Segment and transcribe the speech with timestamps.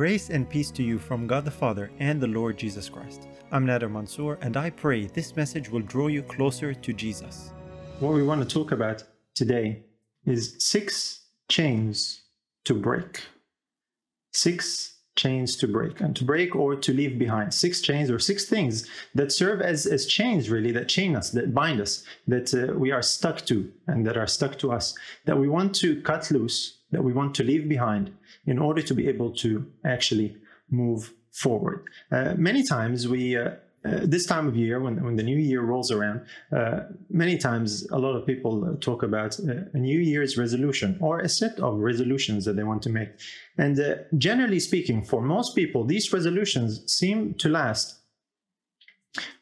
[0.00, 3.28] Grace and peace to you from God the Father and the Lord Jesus Christ.
[3.52, 7.52] I'm Nader Mansour, and I pray this message will draw you closer to Jesus.
[7.98, 9.82] What we want to talk about today
[10.24, 12.22] is six chains
[12.64, 13.20] to break.
[14.32, 18.46] Six chains to break and to break or to leave behind six chains or six
[18.46, 22.72] things that serve as, as chains really that chain us that bind us that uh,
[22.72, 24.94] we are stuck to and that are stuck to us
[25.26, 28.10] that we want to cut loose that we want to leave behind
[28.46, 30.36] in order to be able to actually
[30.70, 31.84] move forward.
[32.10, 33.50] Uh, many times we uh,
[33.82, 36.20] uh, this time of year, when, when the new year rolls around,
[36.54, 40.98] uh, many times a lot of people uh, talk about uh, a New Year's resolution
[41.00, 43.08] or a set of resolutions that they want to make.
[43.56, 48.00] And uh, generally speaking, for most people, these resolutions seem to last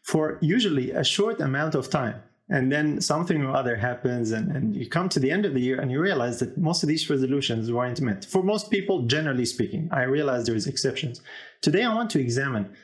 [0.02, 4.74] for usually a short amount of time and then something or other happens and, and
[4.74, 7.08] you come to the end of the year and you realize that most of these
[7.10, 8.24] resolutions weren't met.
[8.24, 11.20] For most people generally speaking i realize there is exceptions.
[11.60, 12.74] Today i want to examine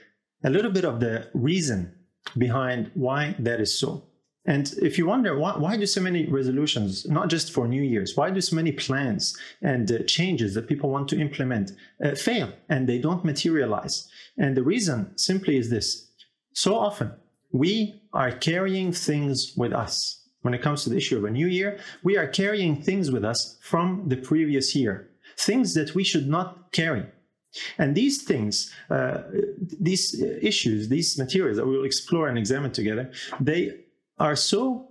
[0.44, 1.92] a little bit of the reason
[2.36, 4.04] behind why that is so.
[4.46, 8.14] And if you wonder why, why do so many resolutions not just for new year's
[8.14, 11.72] why do so many plans and uh, changes that people want to implement
[12.04, 14.08] uh, fail and they don't materialize?
[14.36, 16.10] And the reason simply is this.
[16.52, 17.12] So often
[17.54, 20.20] we are carrying things with us.
[20.42, 23.24] When it comes to the issue of a new year, we are carrying things with
[23.24, 27.06] us from the previous year, things that we should not carry.
[27.78, 29.22] And these things, uh,
[29.80, 33.84] these issues, these materials that we will explore and examine together, they
[34.18, 34.88] are so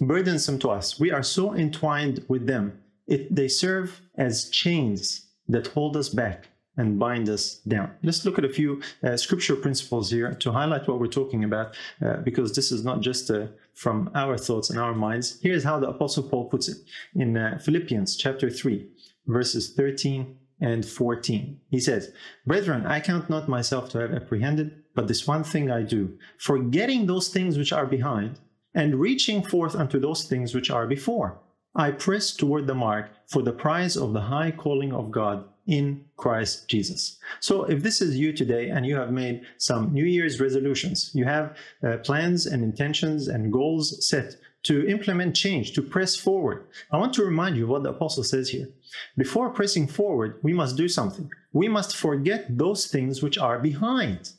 [0.00, 0.98] burdensome to us.
[0.98, 2.82] We are so entwined with them.
[3.06, 7.90] It, they serve as chains that hold us back and bind us down.
[8.02, 11.76] Let's look at a few uh, scripture principles here to highlight what we're talking about,
[12.04, 15.38] uh, because this is not just uh, from our thoughts and our minds.
[15.42, 16.78] Here's how the Apostle Paul puts it
[17.14, 18.86] in uh, Philippians chapter 3,
[19.26, 21.60] verses 13 and 14.
[21.68, 22.12] He says,
[22.46, 27.06] Brethren, I count not myself to have apprehended, but this one thing I do, forgetting
[27.06, 28.40] those things which are behind,
[28.74, 31.38] and reaching forth unto those things which are before.
[31.74, 36.04] I press toward the mark for the prize of the high calling of God in
[36.16, 37.18] Christ Jesus.
[37.40, 41.24] So, if this is you today and you have made some New Year's resolutions, you
[41.24, 46.96] have uh, plans and intentions and goals set to implement change, to press forward, I
[46.96, 48.68] want to remind you what the apostle says here.
[49.16, 51.30] Before pressing forward, we must do something.
[51.52, 54.30] We must forget those things which are behind.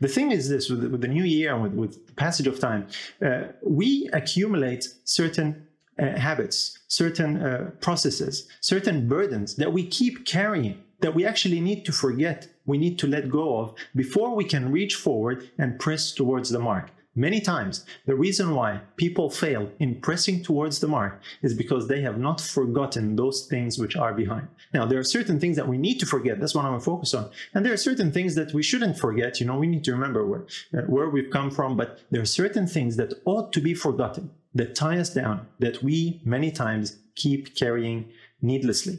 [0.00, 2.88] The thing is this with, the new year and with, with the passage of time,
[3.24, 5.65] uh, we accumulate certain
[5.98, 11.84] uh, habits, certain uh, processes, certain burdens that we keep carrying that we actually need
[11.84, 16.12] to forget, we need to let go of before we can reach forward and press
[16.12, 16.90] towards the mark.
[17.18, 22.02] Many times, the reason why people fail in pressing towards the mark is because they
[22.02, 24.48] have not forgotten those things which are behind.
[24.74, 26.38] Now, there are certain things that we need to forget.
[26.38, 27.30] That's what I'm going to focus on.
[27.54, 29.40] And there are certain things that we shouldn't forget.
[29.40, 30.44] You know, we need to remember where,
[30.76, 34.30] uh, where we've come from, but there are certain things that ought to be forgotten
[34.56, 38.98] that tie us down that we many times keep carrying needlessly.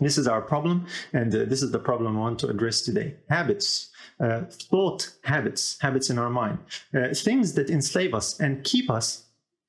[0.00, 3.14] This is our problem, and uh, this is the problem I want to address today.
[3.30, 6.58] Habits, uh, thought habits, habits in our mind,
[6.92, 9.26] uh, things that enslave us and keep us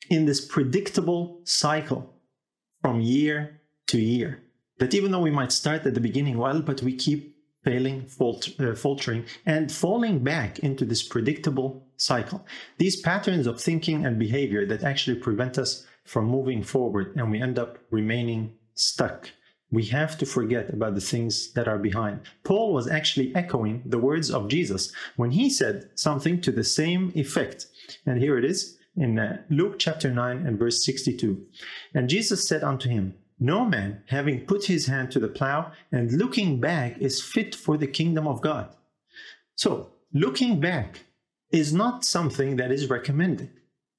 [0.09, 2.15] in this predictable cycle
[2.81, 4.41] from year to year.
[4.79, 7.36] That even though we might start at the beginning well, but we keep
[7.67, 8.09] failing,
[8.59, 12.45] uh, faltering, and falling back into this predictable cycle.
[12.78, 17.41] These patterns of thinking and behavior that actually prevent us from moving forward and we
[17.41, 19.31] end up remaining stuck.
[19.69, 22.22] We have to forget about the things that are behind.
[22.45, 27.11] Paul was actually echoing the words of Jesus when he said something to the same
[27.16, 27.66] effect.
[28.06, 31.45] And here it is in uh, Luke chapter 9 and verse 62.
[31.94, 36.11] And Jesus said unto him, no man, having put his hand to the plow and
[36.11, 38.69] looking back, is fit for the kingdom of God.
[39.55, 41.01] So, looking back
[41.51, 43.49] is not something that is recommended.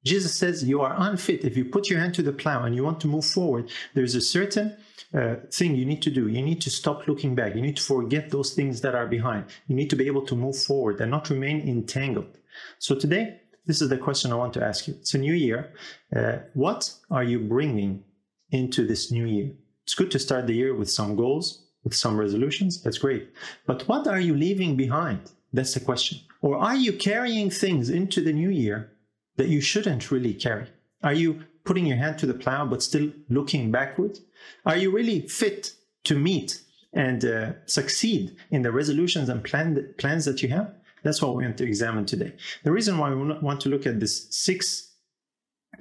[0.05, 1.45] Jesus says you are unfit.
[1.45, 4.15] If you put your hand to the plow and you want to move forward, there's
[4.15, 4.77] a certain
[5.13, 6.29] uh, thing you need to do.
[6.29, 7.55] You need to stop looking back.
[7.55, 9.47] You need to forget those things that are behind.
[9.67, 12.39] You need to be able to move forward and not remain entangled.
[12.79, 14.95] So, today, this is the question I want to ask you.
[14.95, 15.73] It's a new year.
[16.15, 18.05] Uh, what are you bringing
[18.51, 19.51] into this new year.
[19.85, 22.83] It's good to start the year with some goals, with some resolutions.
[22.83, 23.31] That's great.
[23.67, 25.31] But what are you leaving behind?
[25.53, 26.19] That's the question.
[26.43, 28.93] Or are you carrying things into the new year
[29.37, 30.69] that you shouldn't really carry?
[31.03, 34.19] Are you putting your hand to the plow but still looking backward?
[34.67, 35.73] Are you really fit
[36.05, 36.61] to meet
[36.93, 40.75] and uh, succeed in the resolutions and plan, plans that you have?
[41.03, 42.35] That's what we want to examine today.
[42.65, 44.88] The reason why we want to look at this six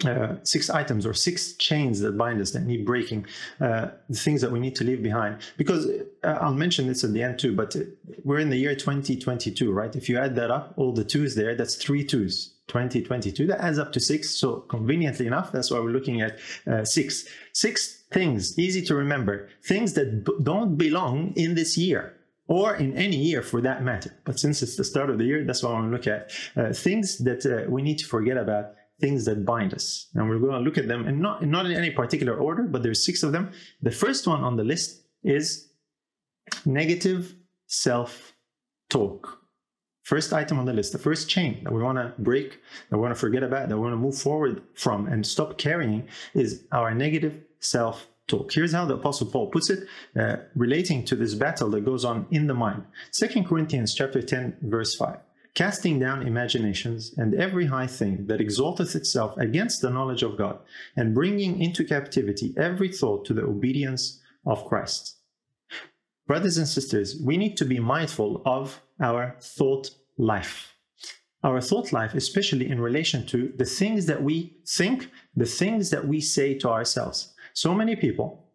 [0.06, 3.26] uh, six items or six chains that bind us that need breaking,
[3.60, 5.38] uh, the things that we need to leave behind.
[5.58, 5.88] Because
[6.24, 7.76] uh, I'll mention this at the end too, but
[8.24, 9.96] we're in the year 2022, right?
[9.96, 12.54] If you add that up, all the twos there, that's three twos.
[12.68, 16.38] 2022 that adds up to six so conveniently enough that's why we're looking at
[16.70, 22.18] uh, six six things easy to remember things that b- don't belong in this year
[22.50, 25.46] or in any year for that matter but since it's the start of the year
[25.46, 28.36] that's what i want to look at uh, things that uh, we need to forget
[28.36, 30.08] about things that bind us.
[30.16, 32.84] And we're going to look at them, and not, not in any particular order, but
[32.84, 33.52] there's six of them.
[33.82, 35.70] The first one on the list is
[36.66, 37.36] negative
[37.68, 38.34] self
[38.90, 39.40] talk.
[40.04, 43.02] First item on the list, the first chain that we want to break, that we
[43.02, 46.64] want to forget about, that we want to move forward from and stop carrying is
[46.72, 48.54] our negative self talk.
[48.54, 49.86] Here's how the Apostle Paul puts it,
[50.18, 52.84] uh, relating to this battle that goes on in the mind.
[53.12, 55.18] Second Corinthians chapter 10, verse 5
[55.58, 60.60] casting down imaginations and every high thing that exalteth itself against the knowledge of God,
[60.96, 65.18] and bringing into captivity every thought to the obedience of Christ.
[66.28, 69.90] Brothers and sisters, we need to be mindful of our thought
[70.20, 70.76] life.
[71.44, 76.08] Our thought life, especially in relation to the things that we think, the things that
[76.08, 77.34] we say to ourselves.
[77.54, 78.46] So many people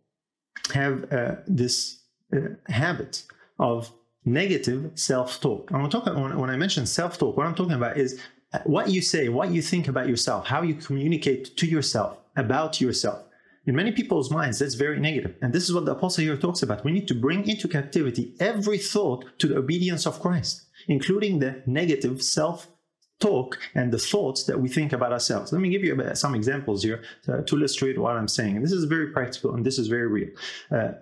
[0.73, 3.25] have uh, this uh, habit
[3.59, 3.91] of
[4.25, 5.71] negative self-talk.
[5.71, 8.21] And talk, when I mention self-talk, what I'm talking about is
[8.65, 13.25] what you say, what you think about yourself, how you communicate to yourself about yourself.
[13.65, 15.37] In many people's minds, that's very negative.
[15.41, 16.85] And this is what the apostle here talks about.
[16.85, 21.63] We need to bring into captivity every thought to the obedience of Christ, including the
[21.67, 22.67] negative self
[23.21, 25.53] talk and the thoughts that we think about ourselves.
[25.53, 28.61] Let me give you some examples here to, illustrate what I'm saying.
[28.61, 30.31] This is very practical and this is very real.
[30.71, 30.93] Uh,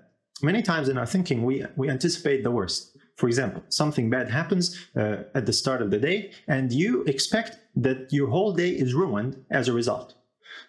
[0.42, 2.98] many times in our thinking, we, we anticipate the worst.
[3.20, 4.64] For example, something bad happens
[4.96, 8.94] uh, at the start of the day, and you expect that your whole day is
[8.94, 10.14] ruined as a result.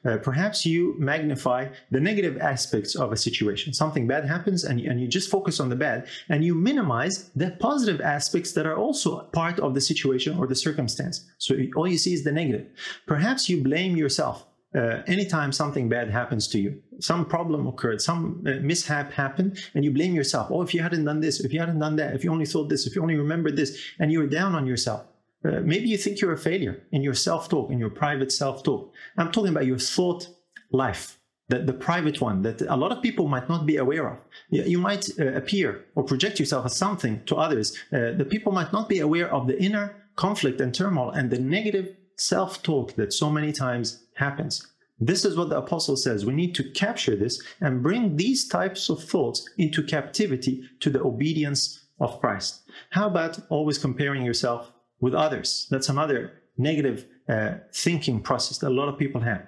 [0.03, 3.71] Uh, perhaps you magnify the negative aspects of a situation.
[3.71, 7.51] Something bad happens, and, and you just focus on the bad, and you minimize the
[7.51, 11.31] positive aspects that are also part of the situation or the circumstance.
[11.37, 12.67] So all you see is the negative.
[13.07, 18.43] Perhaps you blame yourself uh, anytime something bad happens to you, some problem occurred, some
[18.47, 20.47] uh, mishap happened, and you blame yourself.
[20.49, 22.69] Oh, if you hadn't done this, if you hadn't done that, if you only thought
[22.69, 25.05] this, if you only remembered this, and you're down on yourself.
[25.43, 28.63] Uh, maybe you think you're a failure in your self talk, in your private self
[28.63, 28.93] talk.
[29.17, 30.29] I'm talking about your thought
[30.71, 31.19] life,
[31.49, 34.17] the, the private one that a lot of people might not be aware of.
[34.51, 37.77] You, you might uh, appear or project yourself as something to others.
[37.91, 41.39] Uh, the people might not be aware of the inner conflict and turmoil and the
[41.39, 44.53] negative self talk that so many times happens.
[44.99, 46.25] This is what the apostle says.
[46.25, 51.01] We need to capture this and bring these types of thoughts into captivity to the
[51.01, 51.61] obedience
[51.99, 52.61] of Christ.
[52.91, 55.67] How about always comparing yourself with others?
[55.71, 56.19] That's another
[56.57, 59.41] negative uh, thinking process that a lot of people have.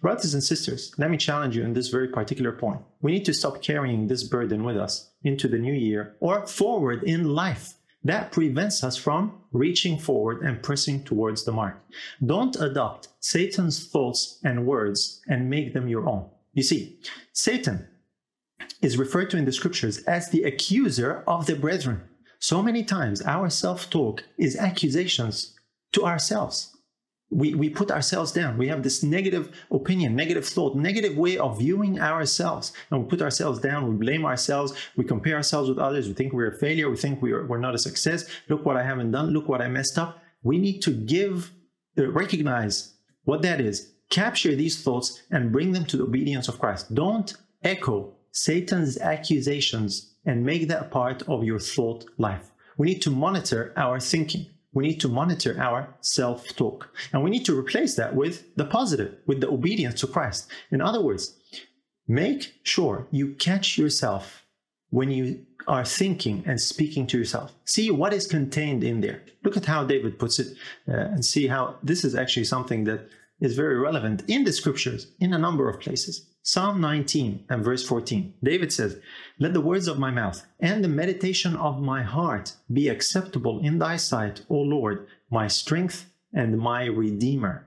[0.00, 2.80] Brothers and sisters, let me challenge you on this very particular point.
[3.02, 7.04] We need to stop carrying this burden with us into the new year or forward
[7.04, 7.74] in life
[8.04, 11.82] that prevents us from reaching forward and pressing towards the mark.
[12.24, 16.26] Don't adopt Satan's thoughts and words and make them your own.
[16.52, 16.98] You see,
[17.32, 17.88] Satan
[18.80, 22.02] is referred to in the scriptures as the accuser of the brethren.
[22.38, 25.54] So many times our self talk is accusations
[25.92, 26.77] to ourselves
[27.30, 28.56] we, we put ourselves down.
[28.56, 32.72] We have this negative opinion, negative thought, negative way of viewing ourselves.
[32.90, 36.32] And we put ourselves down, we blame ourselves, we compare ourselves with others, we think
[36.32, 38.24] we're a failure, we think we're, we're not a success.
[38.48, 40.22] Look what I haven't done, look what I messed up.
[40.42, 41.52] We need to give,
[41.98, 42.94] uh, recognize
[43.24, 46.94] what that is, capture these thoughts, and bring them to the obedience of Christ.
[46.94, 52.52] Don't echo Satan's accusations and make that part of your thought life.
[52.78, 54.46] We need to monitor our thinking
[54.78, 56.88] we need to monitor our self talk.
[57.12, 60.48] And we need to replace that with the positive, with the obedience to Christ.
[60.70, 61.34] In other words,
[62.06, 64.44] make sure you catch yourself
[64.90, 67.52] when you are thinking and speaking to yourself.
[67.64, 69.20] See what is contained in there.
[69.42, 70.56] Look at how David puts it
[70.88, 73.00] uh, and see how this is actually something that
[73.40, 76.24] is very relevant in the scriptures in a number of places.
[76.42, 78.98] Psalm 19 and verse 14, David says,
[79.38, 83.78] Let the words of my mouth and the meditation of my heart be acceptable in
[83.78, 87.66] thy sight, O Lord, my strength and my redeemer.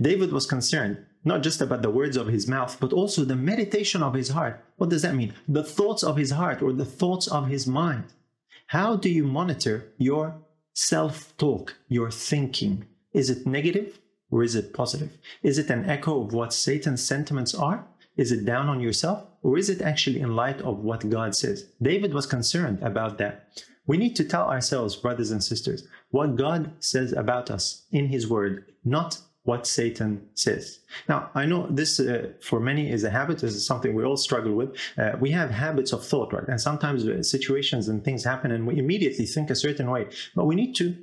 [0.00, 4.02] David was concerned not just about the words of his mouth, but also the meditation
[4.02, 4.64] of his heart.
[4.76, 5.34] What does that mean?
[5.48, 8.04] The thoughts of his heart or the thoughts of his mind.
[8.68, 10.40] How do you monitor your
[10.72, 12.86] self talk, your thinking?
[13.12, 13.99] Is it negative
[14.30, 15.16] or is it positive?
[15.42, 17.86] Is it an echo of what Satan's sentiments are?
[18.16, 19.24] Is it down on yourself?
[19.42, 21.68] Or is it actually in light of what God says?
[21.80, 23.48] David was concerned about that.
[23.86, 28.28] We need to tell ourselves, brothers and sisters, what God says about us in His
[28.28, 30.80] Word, not what Satan says.
[31.08, 33.38] Now, I know this uh, for many is a habit.
[33.38, 34.76] This is something we all struggle with.
[34.98, 36.46] Uh, we have habits of thought, right?
[36.46, 40.08] And sometimes uh, situations and things happen and we immediately think a certain way.
[40.36, 40.94] But we need to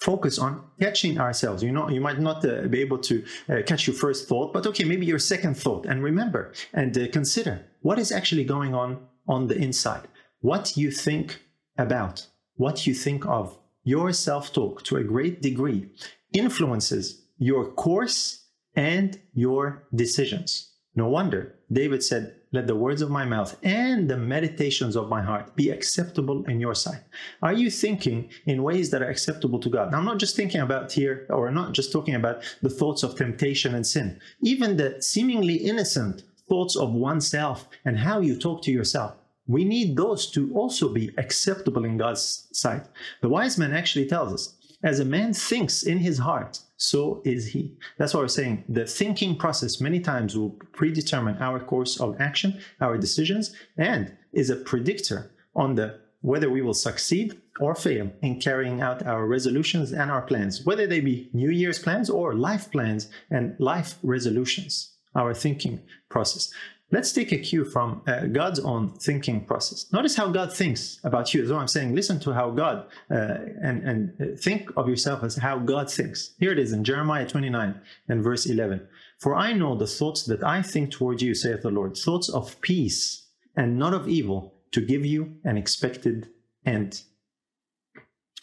[0.00, 1.62] focus on catching ourselves.
[1.62, 4.66] You know, you might not uh, be able to uh, catch your first thought, but
[4.66, 5.86] okay, maybe your second thought.
[5.86, 10.08] And remember and uh, consider what is actually going on on the inside.
[10.40, 11.42] What you think
[11.76, 13.58] about, what you think of.
[13.84, 15.88] Your self talk to a great degree
[16.32, 20.72] influences your course and your decisions.
[20.94, 25.20] No wonder David said, Let the words of my mouth and the meditations of my
[25.20, 27.02] heart be acceptable in your sight.
[27.42, 29.90] Are you thinking in ways that are acceptable to God?
[29.90, 33.16] Now, I'm not just thinking about here, or not just talking about the thoughts of
[33.16, 38.72] temptation and sin, even the seemingly innocent thoughts of oneself and how you talk to
[38.72, 39.14] yourself.
[39.46, 42.84] We need those to also be acceptable in God's sight.
[43.22, 47.48] The wise man actually tells us, as a man thinks in his heart, so is
[47.48, 47.76] he.
[47.98, 52.60] That's why we're saying the thinking process many times will predetermine our course of action,
[52.80, 58.40] our decisions, and is a predictor on the whether we will succeed or fail in
[58.40, 62.70] carrying out our resolutions and our plans, whether they be New Year's plans or life
[62.70, 66.52] plans and life resolutions, our thinking process.
[66.90, 69.92] Let's take a cue from uh, God's own thinking process.
[69.92, 71.46] Notice how God thinks about you.
[71.46, 71.94] What I'm saying.
[71.94, 76.32] Listen to how God uh, and, and think of yourself as how God thinks.
[76.38, 77.78] Here it is in Jeremiah 29
[78.08, 78.88] and verse 11.
[79.18, 82.58] For I know the thoughts that I think toward you, saith the Lord, thoughts of
[82.62, 86.28] peace and not of evil, to give you an expected
[86.64, 87.02] end.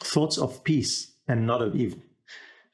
[0.03, 1.99] Thoughts of peace and not of evil.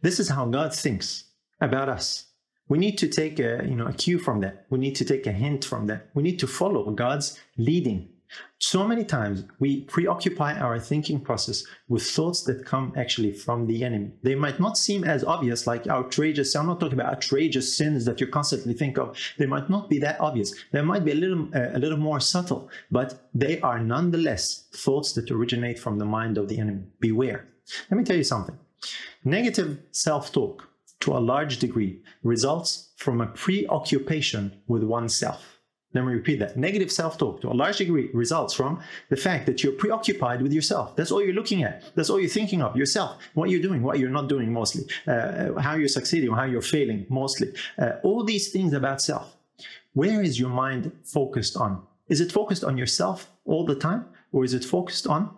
[0.02, 1.26] This is how God thinks
[1.62, 2.31] about us
[2.72, 4.66] we need to take a you know a cue from that.
[4.70, 6.08] We need to take a hint from that.
[6.14, 8.08] We need to follow god's leading.
[8.60, 13.84] So many times we preoccupy our thinking process with thoughts that come actually from the
[13.84, 14.12] enemy.
[14.24, 16.56] They might not seem as obvious like outrageous.
[16.56, 19.18] I'm not talking about outrageous sins that you constantly think of.
[19.38, 20.50] They might not be that obvious.
[20.72, 23.10] They might be a little uh, a little more subtle but
[23.44, 24.46] they are nonetheless
[24.86, 26.84] thoughts that originate from the mind of the enemy.
[27.02, 27.40] Beware.
[27.90, 28.58] Let me tell you something.
[29.26, 30.71] Negative self-talk
[31.02, 35.60] to a large degree, results from a preoccupation with oneself.
[35.94, 36.56] Let me repeat that.
[36.56, 40.54] Negative self talk, to a large degree, results from the fact that you're preoccupied with
[40.54, 40.96] yourself.
[40.96, 41.84] That's all you're looking at.
[41.96, 43.18] That's all you're thinking of yourself.
[43.34, 44.86] What you're doing, what you're not doing, mostly.
[45.06, 47.54] Uh, how you're succeeding, how you're failing, mostly.
[47.78, 49.36] Uh, all these things about self.
[49.94, 51.84] Where is your mind focused on?
[52.08, 54.06] Is it focused on yourself all the time?
[54.32, 55.36] Or is it focused on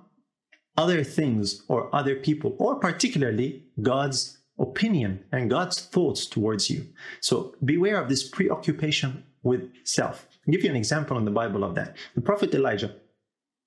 [0.78, 6.88] other things or other people, or particularly God's opinion and God's thoughts towards you.
[7.20, 10.28] So beware of this preoccupation with self.
[10.48, 11.96] I'll give you an example in the Bible of that.
[12.16, 12.96] The prophet Elijah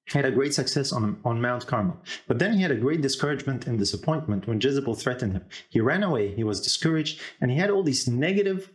[0.09, 1.99] had a great success on, on Mount Carmel,
[2.29, 5.45] but then he had a great discouragement and disappointment when Jezebel threatened him.
[5.69, 8.71] He ran away, he was discouraged, and he had all these negative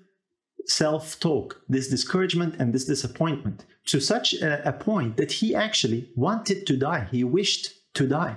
[0.66, 6.10] self talk, this discouragement and this disappointment to such a, a point that he actually
[6.16, 7.08] wanted to die.
[7.12, 8.36] He wished to die.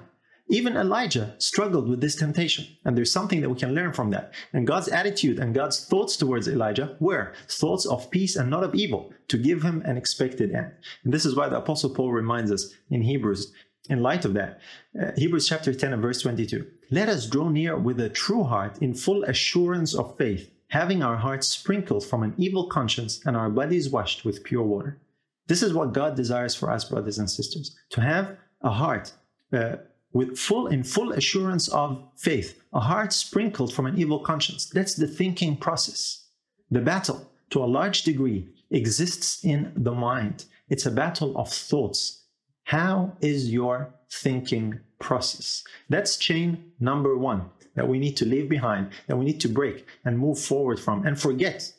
[0.48, 2.66] Even Elijah struggled with this temptation.
[2.84, 4.34] And there's something that we can learn from that.
[4.52, 8.74] And God's attitude and God's thoughts towards Elijah were thoughts of peace and not of
[8.74, 10.72] evil, to give him an expected end.
[11.02, 13.52] And this is why the Apostle Paul reminds us in Hebrews,
[13.88, 14.60] in light of that,
[15.00, 16.66] uh, Hebrews chapter 10 and verse 22.
[16.90, 21.16] Let us draw near with a true heart in full assurance of faith, having our
[21.16, 25.00] hearts sprinkled from an evil conscience and our bodies washed with pure water.
[25.46, 29.12] This is what God desires for us, brothers and sisters, to have a heart.
[29.52, 29.76] Uh,
[30.14, 34.66] with full in full assurance of faith, a heart sprinkled from an evil conscience.
[34.66, 36.28] That's the thinking process.
[36.70, 40.46] The battle, to a large degree, exists in the mind.
[40.70, 42.22] It's a battle of thoughts.
[42.62, 45.64] How is your thinking process?
[45.90, 49.84] That's chain number one that we need to leave behind, that we need to break
[50.04, 51.72] and move forward from and forget.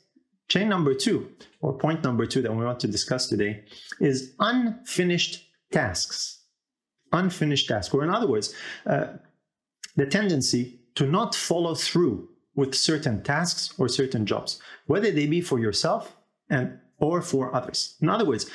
[0.49, 3.63] Chain number two, or point number two that we want to discuss today,
[3.99, 6.44] is unfinished tasks
[7.11, 8.53] unfinished task, or in other words,
[8.85, 9.07] uh,
[9.95, 15.41] the tendency to not follow through with certain tasks or certain jobs, whether they be
[15.41, 16.15] for yourself
[16.49, 17.95] and or for others.
[18.01, 18.49] In other words,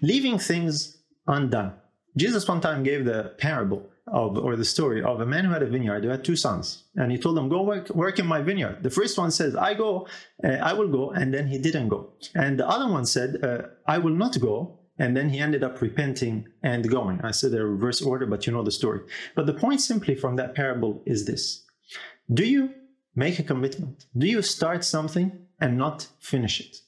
[0.00, 1.74] leaving things undone.
[2.16, 5.62] Jesus one time gave the parable of or the story of a man who had
[5.62, 8.42] a vineyard who had two sons, and he told them, "Go work, work in my
[8.42, 10.08] vineyard." The first one says, "I go,
[10.42, 12.12] uh, I will go," and then he didn't go.
[12.34, 15.80] And the other one said, uh, "I will not go," And then he ended up
[15.80, 17.20] repenting and going.
[17.22, 19.00] I said a reverse order, but you know the story.
[19.34, 21.64] But the point simply from that parable is this
[22.32, 22.72] Do you
[23.16, 24.06] make a commitment?
[24.16, 26.82] Do you start something and not finish it?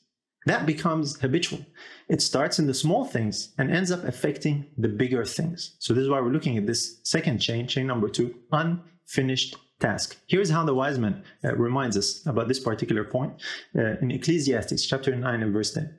[0.47, 1.67] That becomes habitual.
[2.09, 5.75] It starts in the small things and ends up affecting the bigger things.
[5.81, 10.19] So, this is why we're looking at this second chain, chain number two, unfinished task.
[10.29, 13.33] Here's how the wise man uh, reminds us about this particular point
[13.77, 15.99] uh, in Ecclesiastes chapter 9 and verse 10.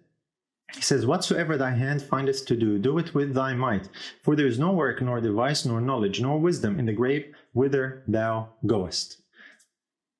[0.74, 3.88] He says, Whatsoever thy hand findeth to do, do it with thy might.
[4.24, 8.04] For there is no work, nor device, nor knowledge, nor wisdom in the grave whither
[8.08, 9.22] thou goest.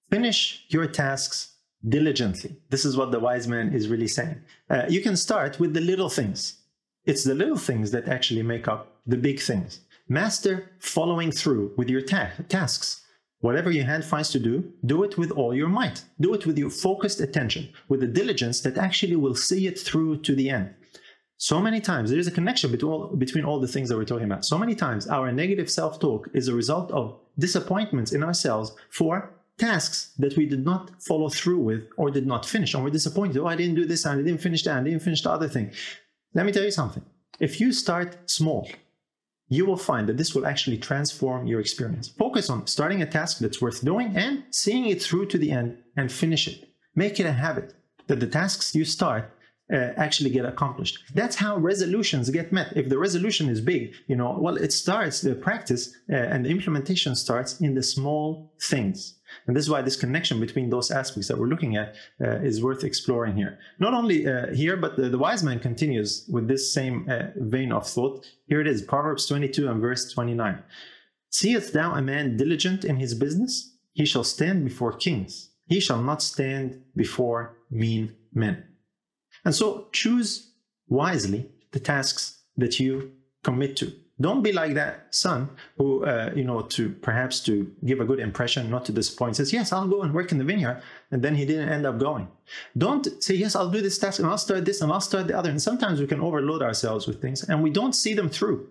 [0.10, 1.56] Finish your tasks
[1.88, 2.58] diligently.
[2.70, 4.42] This is what the wise man is really saying.
[4.70, 6.62] Uh, you can start with the little things.
[7.06, 9.82] It's the little things that actually make up the big things.
[10.08, 13.05] Master following through with your ta- tasks.
[13.40, 16.04] Whatever your hand finds to do, do it with all your might.
[16.20, 20.22] Do it with your focused attention, with the diligence that actually will see it through
[20.22, 20.74] to the end.
[21.38, 24.06] So many times, there is a connection between all, between all the things that we're
[24.06, 24.46] talking about.
[24.46, 29.32] So many times, our negative self talk is a result of disappointments in ourselves for
[29.58, 32.74] tasks that we did not follow through with or did not finish.
[32.74, 33.38] And we're disappointed.
[33.38, 35.32] Oh, I didn't do this and I didn't finish that and I didn't finish the
[35.32, 35.72] other thing.
[36.34, 37.04] Let me tell you something.
[37.40, 38.70] If you start small,
[39.48, 42.08] you will find that this will actually transform your experience.
[42.08, 45.78] Focus on starting a task that's worth doing and seeing it through to the end
[45.96, 46.70] and finish it.
[46.96, 47.74] Make it a habit
[48.08, 49.32] that the tasks you start
[49.74, 51.00] uh, actually get accomplished.
[51.14, 52.76] That's how resolutions get met.
[52.76, 56.50] If the resolution is big, you know, well, it starts the practice uh, and the
[56.50, 59.16] implementation starts in the small things.
[59.48, 62.64] And this is why this connection between those aspects that we're looking at uh, is
[62.64, 63.58] worth exploring here.
[63.80, 67.72] Not only uh, here, but the, the, wise man continues with this same uh, vein
[67.72, 68.26] of thought.
[68.48, 70.64] Here it is Proverbs 22 and verse 29.
[71.32, 73.76] Seest thou a man diligent in his business?
[73.94, 75.50] He shall stand before kings.
[75.68, 78.64] He shall not stand before mean men.
[79.46, 80.52] And so choose
[80.88, 83.12] wisely the tasks that you
[83.44, 83.94] commit to.
[84.20, 88.20] Don't be like that son who, uh, you know, to perhaps to give a good
[88.20, 90.82] impression, not to disappoint, says, Yes, I'll go and work in the vineyard.
[91.12, 92.30] And then he didn't end up going.
[92.78, 95.38] Don't say, Yes, I'll do this task and I'll start this and I'll start the
[95.38, 95.50] other.
[95.50, 98.70] And sometimes we can overload ourselves with things and we don't see them through.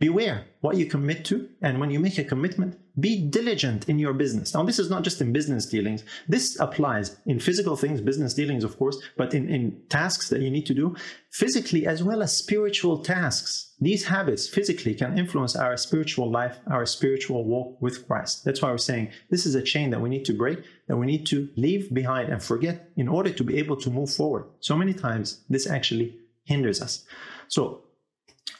[0.00, 1.46] Beware what you commit to.
[1.60, 4.54] And when you make a commitment, be diligent in your business.
[4.54, 6.04] Now, this is not just in business dealings.
[6.26, 10.50] This applies in physical things, business dealings, of course, but in, in tasks that you
[10.50, 10.96] need to do
[11.30, 13.74] physically as well as spiritual tasks.
[13.78, 18.46] These habits physically can influence our spiritual life, our spiritual walk with Christ.
[18.46, 21.06] That's why we're saying this is a chain that we need to break, that we
[21.06, 24.46] need to leave behind and forget in order to be able to move forward.
[24.60, 27.04] So many times, this actually hinders us.
[27.48, 27.82] So,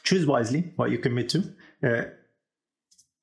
[0.03, 1.53] choose wisely what you commit to.
[1.83, 2.03] Uh,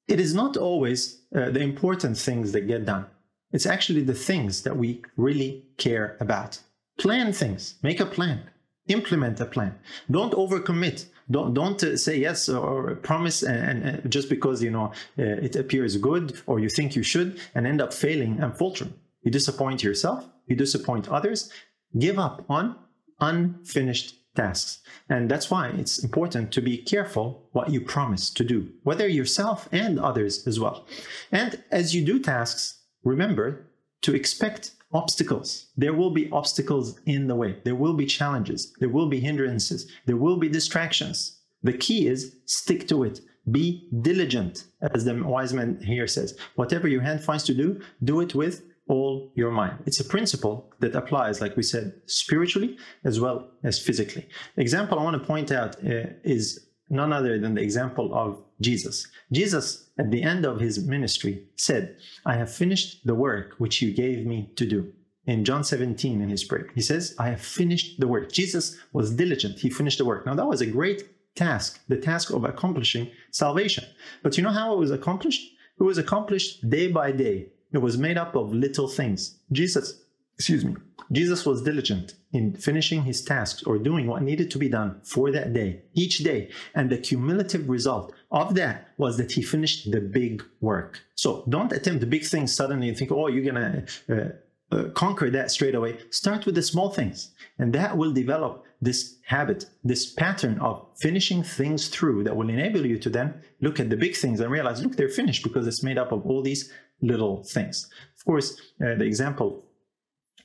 [0.07, 3.07] it is not always uh, the important things that get done.
[3.53, 6.59] It's actually the things that we really care about.
[6.99, 8.43] Plan things, make a plan,
[8.89, 9.75] implement a plan.
[10.11, 11.07] Don't overcommit.
[11.31, 14.87] Don't don't uh, say yes or promise and, and, just because you know
[15.19, 18.95] uh, it appears good or you think you should and end up failing and faltering.
[19.23, 20.27] You disappoint yourself.
[20.47, 21.51] You disappoint others.
[21.99, 22.77] Give up on
[23.21, 24.81] unfinished tasks.
[25.09, 29.69] And that's why it's important to be careful what you promise to do, whether yourself
[29.73, 30.87] and others as well.
[31.33, 32.63] And as you do tasks,
[33.05, 33.67] remember
[34.03, 35.67] to expect obstacles.
[35.77, 37.59] There will be obstacles in the way.
[37.65, 38.73] There will be challenges.
[38.81, 39.91] There will be hindrances.
[40.07, 41.39] There will be distractions.
[41.63, 43.21] The key is stick to it.
[43.51, 46.37] Be diligent, as the wise man here says.
[46.57, 49.79] Whatever your hand finds to do, do it with all your mind.
[49.87, 54.27] It's a principle that applies, like we said, spiritually as well as physically.
[54.57, 59.07] Example I want to point out uh, is none other than the example of Jesus.
[59.31, 63.93] Jesus, at the end of his ministry, said, I have finished the work which you
[63.93, 64.93] gave me to do.
[65.27, 68.33] In John 17, in his prayer, he says, I have finished the work.
[68.33, 69.59] Jesus was diligent.
[69.59, 70.25] He finished the work.
[70.25, 73.85] Now, that was a great task, the task of accomplishing salvation.
[74.23, 75.47] But you know how it was accomplished?
[75.79, 79.39] It was accomplished day by day it was made up of little things.
[79.53, 80.03] Jesus,
[80.35, 80.77] excuse me,
[81.11, 85.31] Jesus was diligent in finishing his tasks or doing what needed to be done for
[85.33, 86.51] that day, each day.
[86.75, 91.01] And the cumulative result of that was that he finished the big work.
[91.15, 94.33] So don't attempt the big things suddenly and think, oh, you're going to
[94.73, 95.99] uh, uh, conquer that straight away.
[96.11, 101.43] Start with the small things, and that will develop this habit, this pattern of finishing
[101.43, 104.83] things through that will enable you to then look at the big things and realize,
[104.83, 107.89] look, they're finished because it's made up of all these little things.
[108.19, 109.65] Of course, uh, the example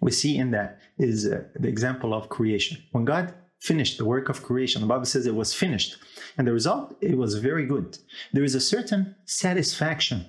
[0.02, 2.78] we see in that is uh, the example of creation.
[2.92, 5.98] When God finished the work of creation, the Bible says it was finished.
[6.38, 7.98] And the result, it was very good.
[8.34, 10.26] There is a certain satisfaction,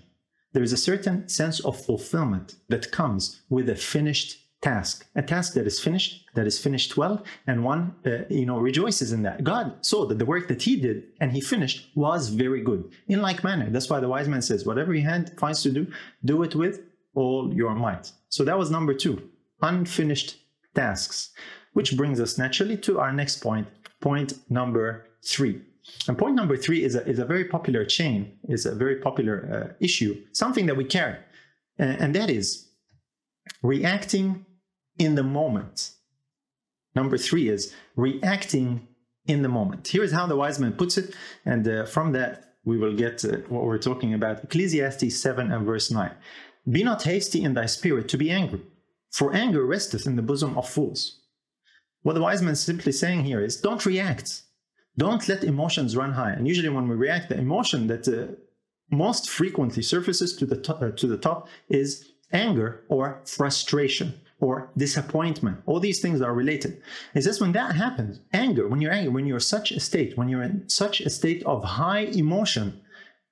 [0.53, 5.53] there is a certain sense of fulfillment that comes with a finished task, a task
[5.53, 9.45] that is finished, that is finished well, and one uh, you know rejoices in that.
[9.45, 12.83] God saw that the work that He did and He finished was very good.
[13.07, 15.87] In like manner, that's why the wise man says, "Whatever your hand finds to do,
[16.25, 16.81] do it with
[17.15, 19.17] all your might." So that was number two,
[19.61, 20.31] unfinished
[20.75, 21.19] tasks,
[21.75, 23.69] which brings us naturally to our next point,
[24.01, 24.87] point number
[25.33, 25.61] three.
[26.09, 29.37] And point number three is a, is a very popular chain, is a very popular
[29.55, 31.19] uh, issue, something that we carry.
[31.79, 32.47] and that is
[33.63, 34.47] reacting
[34.99, 35.91] in the moment.
[36.95, 38.87] Number three is reacting
[39.27, 39.89] in the moment.
[39.89, 43.39] Here's how the wise man puts it, and uh, from that we will get uh,
[43.49, 44.45] what we're talking about.
[44.45, 46.13] Ecclesiastes 7 and verse 9.
[46.71, 48.63] Be not hasty in thy spirit to be angry,
[49.11, 51.21] for anger resteth in the bosom of fools.
[52.03, 54.43] What the wise man is simply saying here is don't react.
[54.97, 56.33] Don't let emotions run high.
[56.33, 58.35] And usually, when we react, the emotion that uh,
[58.91, 64.71] most frequently surfaces to the, to, uh, to the top is anger or frustration or
[64.77, 65.57] disappointment.
[65.67, 66.83] All these things are related.
[67.15, 70.19] It's just when that happens, anger, when you're angry, when you're in such a state,
[70.19, 72.81] when you're in such a state of high emotion,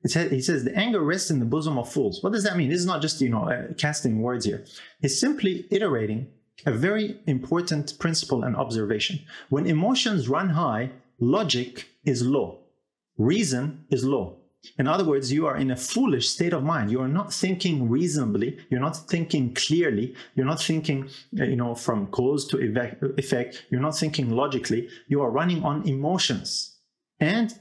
[0.02, 2.22] he says the anger rests in the bosom of fools.
[2.22, 2.70] What does that mean?
[2.70, 4.64] This is not just you know uh, casting words here.
[5.00, 6.28] It's simply iterating
[6.66, 9.20] a very important principle and observation.
[9.48, 12.48] When emotions run high, logic is low,
[13.16, 14.41] reason is low.
[14.78, 16.90] In other words, you are in a foolish state of mind.
[16.90, 18.58] You are not thinking reasonably.
[18.70, 20.14] You're not thinking clearly.
[20.34, 22.58] You're not thinking, uh, you know, from cause to
[23.18, 23.66] effect.
[23.70, 24.88] You're not thinking logically.
[25.08, 26.78] You are running on emotions.
[27.18, 27.52] And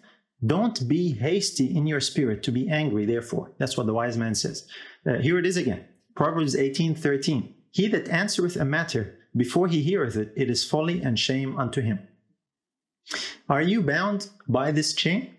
[0.45, 3.51] don't be hasty in your spirit to be angry, therefore.
[3.57, 4.67] That's what the wise man says.
[5.05, 5.85] Uh, here it is again.
[6.15, 7.53] Proverbs 18 13.
[7.71, 11.81] He that answereth a matter before he heareth it, it is folly and shame unto
[11.81, 11.99] him.
[13.47, 15.35] Are you bound by this chain?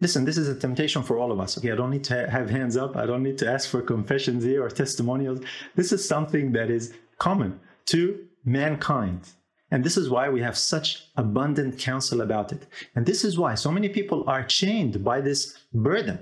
[0.00, 1.56] Listen, this is a temptation for all of us.
[1.56, 2.96] Okay, I don't need to have hands up.
[2.96, 5.40] I don't need to ask for confessions here or testimonials.
[5.76, 9.28] This is something that is common to mankind.
[9.70, 12.66] And this is why we have such abundant counsel about it.
[12.94, 16.18] And this is why so many people are chained by this burden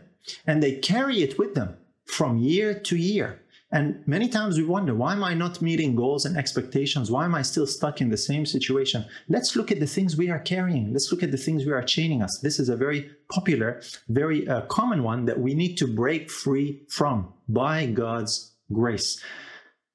[0.46, 3.41] and they carry it with them from year to year.
[3.72, 7.10] And many times we wonder, why am I not meeting goals and expectations?
[7.10, 9.06] Why am I still stuck in the same situation?
[9.30, 10.92] Let's look at the things we are carrying.
[10.92, 12.38] Let's look at the things we are chaining us.
[12.42, 13.80] This is a very popular,
[14.10, 19.22] very uh, common one that we need to break free from by God's grace.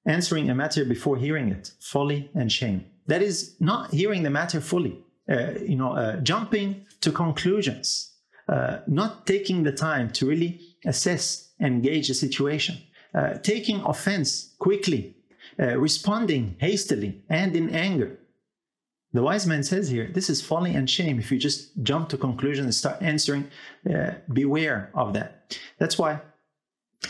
[0.07, 2.83] Answering a matter before hearing it, folly and shame.
[3.05, 4.97] That is not hearing the matter fully.
[5.29, 8.15] Uh, you know, uh, jumping to conclusions,
[8.49, 12.77] uh, not taking the time to really assess and gauge the situation
[13.13, 15.15] uh, taking offense quickly,
[15.59, 18.19] uh, responding hastily and in anger.
[19.13, 21.17] The wise man says here, this is folly and shame.
[21.17, 23.49] If you just jump to conclusions and start answering,
[23.89, 25.57] uh, beware of that.
[25.79, 26.19] That's why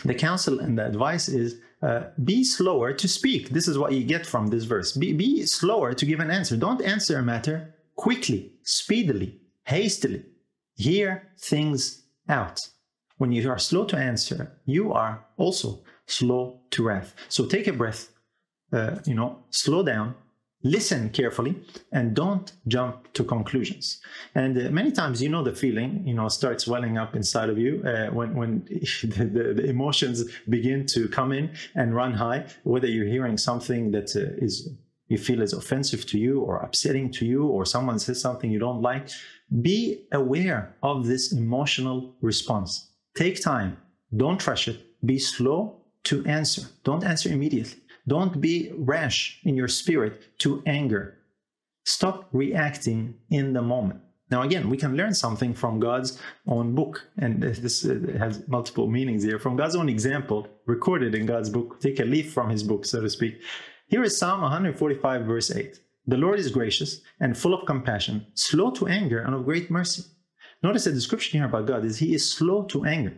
[0.04, 3.50] the counsel and the advice is uh, be slower to speak.
[3.50, 4.92] This is what you get from this verse.
[4.92, 6.56] Be, be slower to give an answer.
[6.56, 10.24] Don't answer a matter quickly, speedily, hastily.
[10.74, 12.68] Hear things out.
[13.18, 17.14] When you are slow to answer, you are also slow to wrath.
[17.28, 18.08] So take a breath,
[18.72, 20.14] uh, you know, slow down,
[20.64, 21.54] listen carefully,
[21.92, 24.00] and don't jump to conclusions.
[24.34, 27.58] And uh, many times, you know, the feeling, you know, starts welling up inside of
[27.58, 28.64] you uh, when when
[29.02, 32.46] the, the, the, emotions begin to come in and run high.
[32.64, 34.68] Whether you're hearing something that uh, is
[35.06, 38.58] you feel is offensive to you or upsetting to you, or someone says something you
[38.58, 39.08] don't like,
[39.62, 43.78] be aware of this emotional response Take time.
[44.16, 44.78] Don't rush it.
[45.04, 46.62] Be slow to answer.
[46.84, 47.80] Don't answer immediately.
[48.06, 51.18] Don't be rash in your spirit to anger.
[51.84, 54.00] Stop reacting in the moment.
[54.30, 58.86] Now, again, we can learn something from God's own book, and this uh, has multiple
[58.86, 59.38] meanings here.
[59.38, 63.00] From God's own example, recorded in God's book, take a leaf from his book, so
[63.00, 63.40] to speak.
[63.86, 65.80] Here is Psalm 145, verse 8.
[66.06, 70.04] The Lord is gracious and full of compassion, slow to anger, and of great mercy.
[70.62, 73.14] Notice the description here about God is he is slow to anger.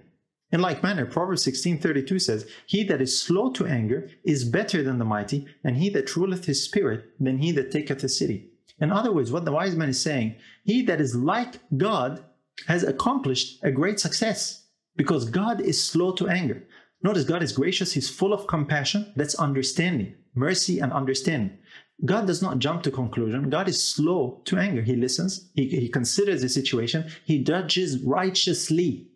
[0.53, 4.99] In like manner, Proverbs 16:32 says, He that is slow to anger is better than
[4.99, 8.51] the mighty, and he that ruleth his spirit than he that taketh a city.
[8.81, 12.25] In other words, what the wise man is saying, he that is like God
[12.67, 14.65] has accomplished a great success
[14.97, 16.65] because God is slow to anger.
[17.03, 19.13] Notice God is gracious, He's full of compassion.
[19.17, 21.59] That's understanding, mercy, and understanding.
[22.05, 23.51] God does not jump to conclusion.
[23.51, 24.83] God is slow to anger.
[24.83, 29.10] He listens, he, he considers the situation, he judges righteously.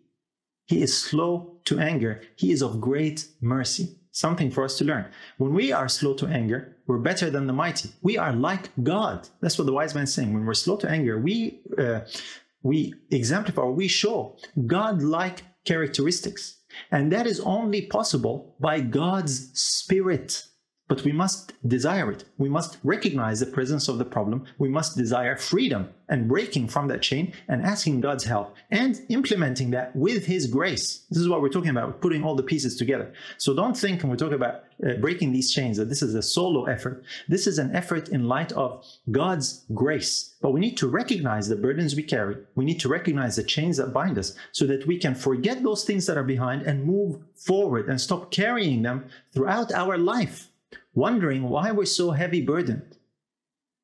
[0.65, 2.21] He is slow to anger.
[2.35, 3.97] He is of great mercy.
[4.11, 5.05] Something for us to learn.
[5.37, 7.89] When we are slow to anger, we're better than the mighty.
[8.01, 9.27] We are like God.
[9.41, 10.33] That's what the wise man is saying.
[10.33, 12.01] When we're slow to anger, we uh,
[12.63, 16.57] we exemplify, we show God-like characteristics,
[16.91, 20.47] and that is only possible by God's Spirit
[20.87, 22.25] but we must desire it.
[22.37, 24.45] We must recognize the presence of the problem.
[24.59, 29.71] We must desire freedom and breaking from that chain and asking God's help and implementing
[29.71, 31.05] that with His grace.
[31.09, 33.11] This is what we're talking about, putting all the pieces together.
[33.37, 36.21] So don't think when we talk about uh, breaking these chains that this is a
[36.21, 37.03] solo effort.
[37.27, 40.35] This is an effort in light of God's grace.
[40.41, 42.37] But we need to recognize the burdens we carry.
[42.53, 45.83] We need to recognize the chains that bind us so that we can forget those
[45.83, 50.49] things that are behind and move forward and stop carrying them throughout our life
[50.93, 52.97] wondering why we're so heavy burdened.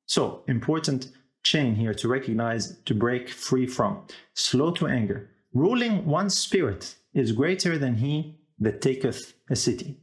[0.06, 1.12] So, important
[1.44, 4.06] chain here to recognize, to break free from.
[4.34, 5.30] Slow to anger.
[5.54, 9.98] Ruling one's spirit is greater than he that taketh a city.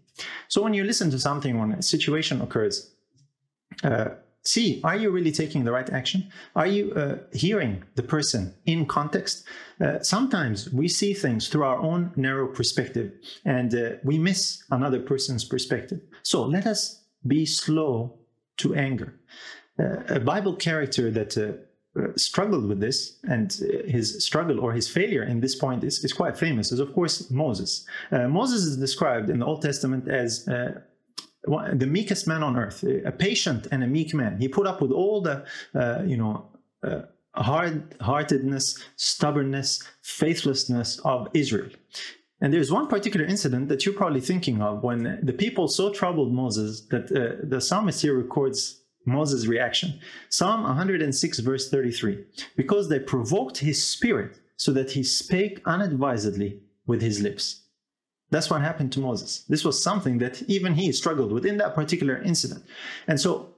[0.48, 2.92] So, when you listen to something, when a situation occurs,
[3.84, 4.08] uh,
[4.48, 6.20] see are you really taking the right action?
[6.56, 9.44] Are you uh, hearing the person in context?
[9.80, 13.12] Uh, sometimes we see things through our own narrow perspective
[13.44, 16.00] and uh, we miss another person's perspective.
[16.22, 18.14] So let us be slow
[18.58, 19.14] to anger.
[19.78, 21.52] Uh, a Bible character that uh,
[21.98, 26.04] uh struggled with this and uh, his struggle or his failure in this point is,
[26.04, 27.86] is quite famous is of course Moses.
[28.10, 30.30] Uh, Moses is described in the Old Testament as
[31.44, 34.38] the meekest man on earth, a patient and a meek man.
[34.40, 35.44] He put up with all the,
[36.06, 36.48] you know,
[37.34, 41.70] hard-heartedness, stubbornness, faithlessness of Israel.
[42.40, 46.32] And there's one particular incident that you're probably thinking of when the people so troubled
[46.32, 49.98] Moses that uh, the psalmist here records Moses' reaction.
[50.28, 52.24] Psalm 106, verse 33
[52.56, 57.62] because they provoked his spirit so that he spake unadvisedly with his lips.
[58.30, 59.44] That's what happened to Moses.
[59.48, 62.64] This was something that even he struggled with in that particular incident.
[63.06, 63.54] And so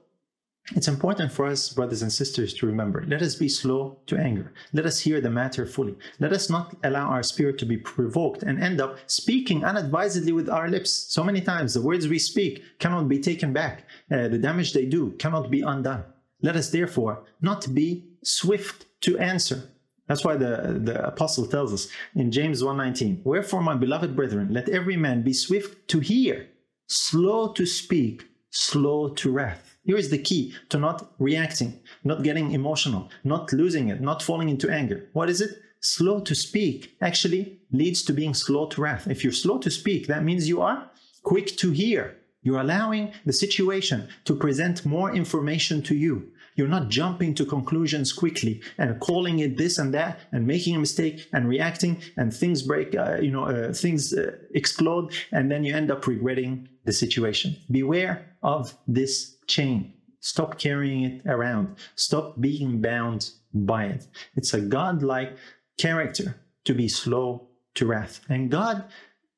[0.75, 4.53] it's important for us, brothers and sisters, to remember let us be slow to anger.
[4.71, 5.95] Let us hear the matter fully.
[6.19, 10.49] Let us not allow our spirit to be provoked and end up speaking unadvisedly with
[10.49, 10.91] our lips.
[10.91, 14.85] So many times, the words we speak cannot be taken back, uh, the damage they
[14.85, 16.05] do cannot be undone.
[16.41, 19.71] Let us therefore not be swift to answer.
[20.11, 24.67] That's why the, the apostle tells us in James 1:19, "Wherefore, my beloved brethren, let
[24.67, 26.47] every man be swift to hear,
[26.87, 32.51] slow to speak, slow to wrath." Here is the key to not reacting, not getting
[32.51, 35.07] emotional, not losing it, not falling into anger.
[35.13, 35.51] What is it?
[35.79, 39.07] Slow to speak actually leads to being slow to wrath.
[39.07, 40.91] If you're slow to speak, that means you are
[41.23, 42.17] quick to hear.
[42.43, 46.33] You're allowing the situation to present more information to you.
[46.55, 50.79] You're not jumping to conclusions quickly and calling it this and that and making a
[50.79, 55.63] mistake and reacting and things break, uh, you know, uh, things uh, explode and then
[55.63, 57.55] you end up regretting the situation.
[57.69, 59.93] Beware of this chain.
[60.19, 61.77] Stop carrying it around.
[61.95, 64.07] Stop being bound by it.
[64.35, 65.35] It's a godlike
[65.77, 66.35] character
[66.65, 68.21] to be slow to wrath.
[68.29, 68.85] And God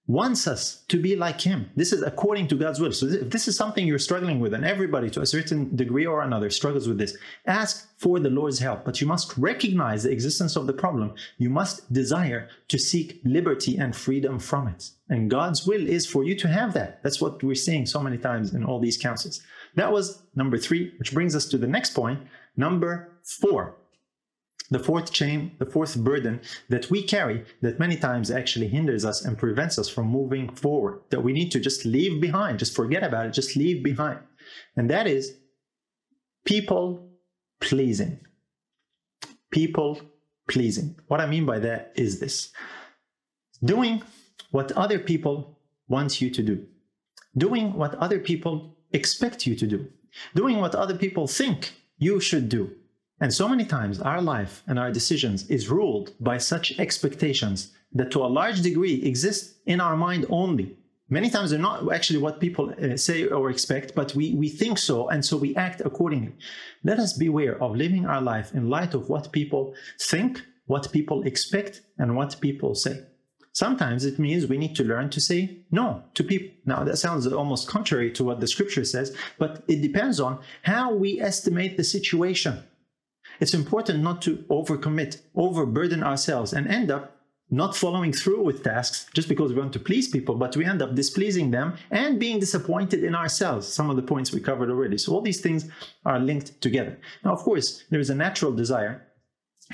[0.07, 1.69] wants us to be like him.
[1.77, 2.91] This is according to God's will.
[2.91, 6.21] So if this is something you're struggling with, and everybody to a certain degree or
[6.21, 8.83] another struggles with this, ask for the Lord's help.
[8.83, 11.13] But you must recognize the existence of the problem.
[11.37, 14.89] You must desire to seek liberty and freedom from it.
[15.09, 17.01] And God's will is for you to have that.
[17.01, 19.41] That's what we're seeing so many times in all these counsels.
[19.75, 22.19] That was number three, which brings us to the next point.
[22.57, 23.77] Number four
[24.73, 29.23] the fourth chain, the fourth burden that we carry that many times actually hinders us
[29.23, 33.03] and prevents us from moving forward, that we need to just leave behind, just forget
[33.03, 34.19] about it, just leave behind.
[34.75, 35.35] And that is
[36.45, 37.09] people
[37.61, 38.19] pleasing.
[39.51, 40.01] People
[40.49, 40.95] pleasing.
[41.07, 42.51] What I mean by that is this
[43.63, 44.03] doing
[44.51, 46.65] what other people want you to do,
[47.37, 49.87] doing what other people expect you to do,
[50.35, 52.75] doing what other people think you should do
[53.19, 58.11] and so many times our life and our decisions is ruled by such expectations that
[58.11, 60.77] to a large degree exist in our mind only.
[61.09, 64.77] Many times they're not actually what people uh, say or expect, but we, we think
[64.77, 66.33] so, and so we act accordingly.
[66.83, 71.23] Let us beware of living our life in light of what people think, what people
[71.23, 73.03] expect, and what people say.
[73.51, 76.49] Sometimes it means we need to learn to say no to people.
[76.65, 80.93] Now, that sounds almost contrary to what the scripture says, but it depends on how
[80.95, 82.63] we estimate the situation.
[83.39, 87.17] It's important not to overcommit, overburden ourselves, and end up
[87.49, 90.81] not following through with tasks just because we want to please people, but we end
[90.81, 93.67] up displeasing them and being disappointed in ourselves.
[93.67, 94.97] Some of the points we covered already.
[94.97, 95.69] So all these things
[96.05, 96.97] are linked together.
[97.23, 99.05] Now, of course, there is a natural desire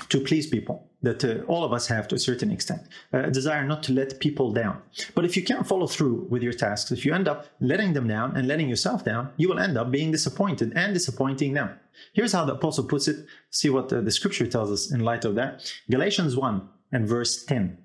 [0.08, 3.30] to please people that uh, all of us have to a certain extent uh, a
[3.30, 4.80] desire not to let people down.
[5.14, 8.06] But if you can't follow through with your tasks if you end up letting them
[8.06, 11.70] down and letting yourself down you will end up being disappointed and disappointing them.
[12.12, 13.26] Here's how the apostle puts it.
[13.50, 15.72] See what uh, the scripture tells us in light of that.
[15.90, 17.78] Galatians 1 and verse 10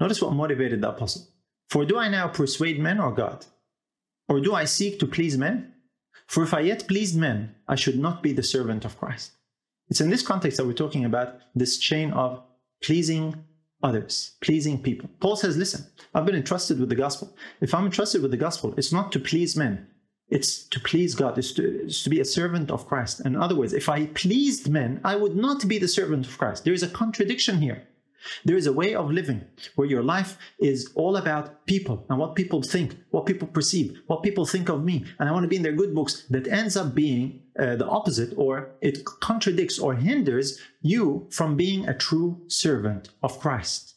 [0.00, 1.28] notice what motivated the apostle.
[1.70, 3.46] For do i now persuade men or god?
[4.28, 5.72] Or do I seek to please men?
[6.26, 9.32] For if I yet pleased men, I should not be the servant of Christ.
[9.92, 12.42] It's in this context that we're talking about this chain of
[12.82, 13.44] pleasing
[13.82, 15.10] others, pleasing people.
[15.20, 17.36] Paul says, Listen, I've been entrusted with the gospel.
[17.60, 19.86] If I'm entrusted with the gospel, it's not to please men,
[20.30, 23.20] it's to please God, it's to, it's to be a servant of Christ.
[23.26, 26.64] In other words, if I pleased men, I would not be the servant of Christ.
[26.64, 27.86] There is a contradiction here.
[28.46, 32.34] There is a way of living where your life is all about people and what
[32.34, 35.56] people think, what people perceive, what people think of me, and I want to be
[35.56, 39.94] in their good books that ends up being uh, the opposite or it contradicts or
[39.94, 43.94] hinders you from being a true servant of Christ.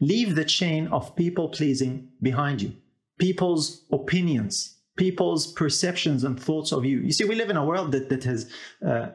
[0.00, 2.72] Leave the chain of people pleasing behind you,
[3.18, 7.00] people's opinions, people's perceptions and thoughts of you.
[7.00, 8.50] You see, we live in a world that, that has
[8.86, 9.08] uh,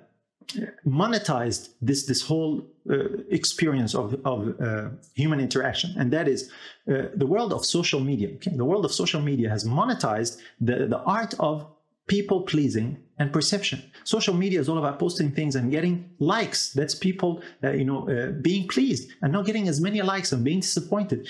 [0.86, 2.96] monetized this this whole uh,
[3.30, 6.50] experience of, of uh, human interaction and that is
[6.90, 8.56] uh, the world of social media okay?
[8.56, 11.68] the world of social media has monetized the, the art of
[12.08, 13.82] people pleasing and perception.
[14.04, 16.72] Social media is all about posting things and getting likes.
[16.74, 20.44] That's people uh, you know uh, being pleased and not getting as many likes and
[20.44, 21.28] being disappointed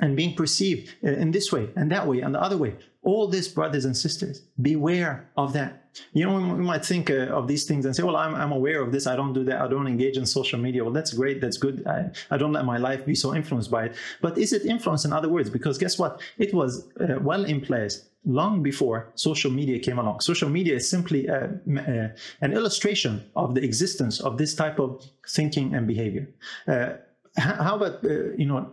[0.00, 2.74] and being perceived uh, in this way and that way and the other way.
[3.02, 5.90] All this, brothers and sisters, beware of that.
[6.14, 8.80] You know, we might think uh, of these things and say, well, I'm, I'm aware
[8.80, 9.06] of this.
[9.06, 9.60] I don't do that.
[9.60, 10.82] I don't engage in social media.
[10.84, 11.40] Well, that's great.
[11.40, 11.86] That's good.
[11.86, 13.96] I, I don't let my life be so influenced by it.
[14.22, 15.50] But is it influence in other words?
[15.50, 16.22] Because guess what?
[16.38, 20.20] It was uh, well in place long before social media came along.
[20.20, 21.48] Social media is simply uh,
[22.40, 26.28] an illustration of the existence of this type of thinking and behavior.
[26.68, 26.94] Uh,
[27.36, 28.02] how about,
[28.38, 28.72] you know,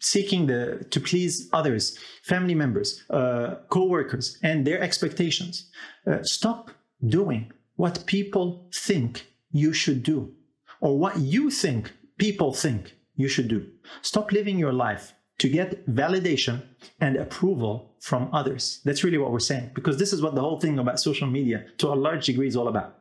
[0.00, 5.70] seeking the to please others, family members, uh, co-workers, and their expectations.
[6.06, 6.70] Uh, stop
[7.06, 10.32] doing what people think you should do,
[10.80, 13.66] or what you think people think you should do.
[14.02, 16.62] Stop living your life to get validation
[17.00, 18.80] and approval from others.
[18.84, 21.64] That's really what we're saying, because this is what the whole thing about social media,
[21.78, 22.96] to a large degree, is all about.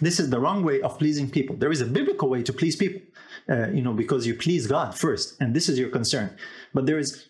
[0.00, 1.56] This is the wrong way of pleasing people.
[1.56, 3.02] There is a biblical way to please people
[3.48, 6.36] uh, you know, because you please God first, and this is your concern.
[6.74, 7.28] But there is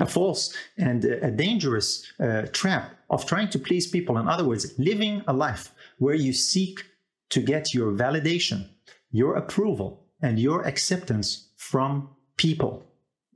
[0.00, 4.18] a false and a dangerous uh, trap of trying to please people.
[4.18, 6.84] In other words, living a life where you seek
[7.30, 8.68] to get your validation,
[9.10, 12.84] your approval, and your acceptance from people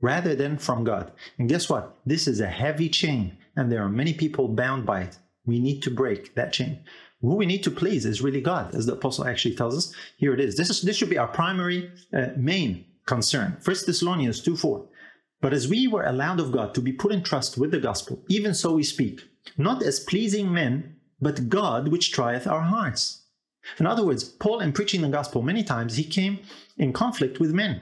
[0.01, 1.11] rather than from God.
[1.37, 1.97] And guess what?
[2.05, 5.17] This is a heavy chain, and there are many people bound by it.
[5.45, 6.83] We need to break that chain
[7.29, 9.93] who we need to please is really God, as the apostle actually tells us.
[10.17, 10.57] Here it is.
[10.57, 13.57] This is this should be our primary, uh, main concern.
[13.61, 14.85] First Thessalonians 2 4.
[15.41, 18.21] But as we were allowed of God to be put in trust with the gospel,
[18.27, 19.21] even so we speak,
[19.57, 23.23] not as pleasing men, but God which trieth our hearts.
[23.79, 26.39] In other words, Paul, in preaching the gospel many times, he came
[26.77, 27.81] in conflict with men.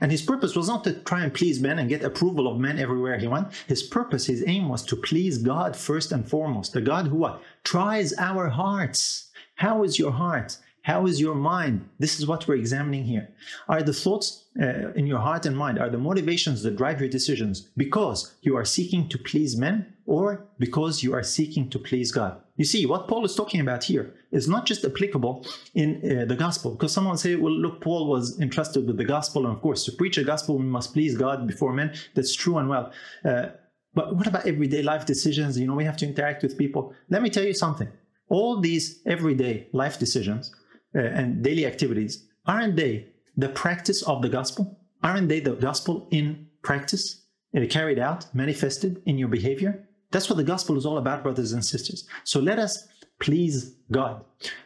[0.00, 2.78] And his purpose was not to try and please men and get approval of men
[2.78, 3.48] everywhere he went.
[3.66, 6.72] His purpose, his aim was to please God first and foremost.
[6.72, 7.42] The God who what?
[7.64, 9.30] Tries our hearts.
[9.56, 10.58] How is your heart?
[10.82, 11.86] How is your mind?
[11.98, 13.28] This is what we're examining here.
[13.68, 17.10] Are the thoughts uh, in your heart and mind, are the motivations that drive your
[17.10, 22.10] decisions because you are seeking to please men or because you are seeking to please
[22.10, 22.40] God?
[22.58, 26.34] You see, what Paul is talking about here is not just applicable in uh, the
[26.34, 26.72] gospel.
[26.72, 29.46] Because someone say, well, look, Paul was entrusted with the gospel.
[29.46, 31.94] And of course, to preach a gospel, we must please God before men.
[32.14, 32.92] That's true and well.
[33.24, 33.46] Uh,
[33.94, 35.58] but what about everyday life decisions?
[35.58, 36.92] You know, we have to interact with people.
[37.08, 37.88] Let me tell you something.
[38.28, 40.52] All these everyday life decisions
[40.94, 44.78] uh, and daily activities, aren't they the practice of the gospel?
[45.04, 47.22] Aren't they the gospel in practice?
[47.56, 49.87] Uh, carried out, manifested in your behavior?
[50.10, 52.06] That's what the gospel is all about, brothers and sisters.
[52.24, 52.88] So let us
[53.20, 54.24] please God.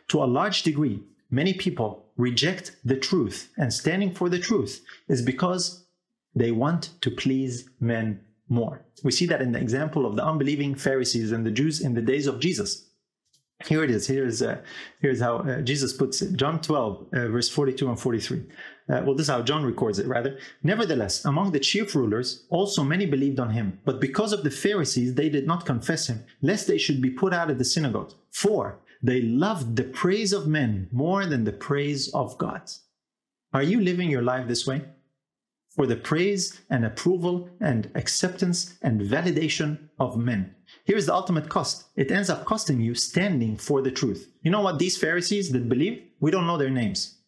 [0.08, 5.22] To a large degree, many people reject the truth, and standing for the truth is
[5.22, 5.86] because
[6.34, 8.84] they want to please men more.
[9.02, 12.02] We see that in the example of the unbelieving Pharisees and the Jews in the
[12.02, 12.90] days of Jesus.
[13.66, 14.06] Here it is.
[14.06, 14.60] Here's uh,
[15.00, 16.34] here's how uh, Jesus puts it.
[16.34, 18.38] John 12, uh, verse 42 and 43.
[18.38, 20.38] Uh, well, this is how John records it, rather.
[20.62, 23.78] Nevertheless, among the chief rulers, also many believed on him.
[23.84, 27.32] But because of the Pharisees, they did not confess him, lest they should be put
[27.32, 28.12] out of the synagogue.
[28.30, 32.62] For they loved the praise of men more than the praise of God.
[33.52, 34.82] Are you living your life this way?
[35.74, 40.54] For the praise and approval and acceptance and validation of men.
[40.84, 44.28] Here's the ultimate cost it ends up costing you standing for the truth.
[44.42, 44.78] You know what?
[44.78, 47.18] These Pharisees that believe, we don't know their names.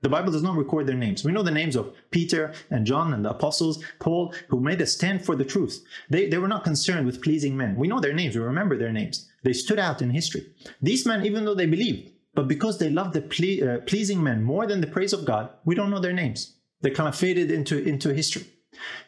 [0.00, 1.24] The Bible does not record their names.
[1.24, 4.86] We know the names of Peter and John and the apostles, Paul, who made a
[4.86, 5.84] stand for the truth.
[6.10, 7.76] They, they were not concerned with pleasing men.
[7.76, 9.30] We know their names, we remember their names.
[9.44, 10.46] They stood out in history.
[10.80, 14.42] These men, even though they believed, but because they loved the ple- uh, pleasing men
[14.42, 16.56] more than the praise of God, we don't know their names.
[16.80, 18.46] They kind of faded into, into history.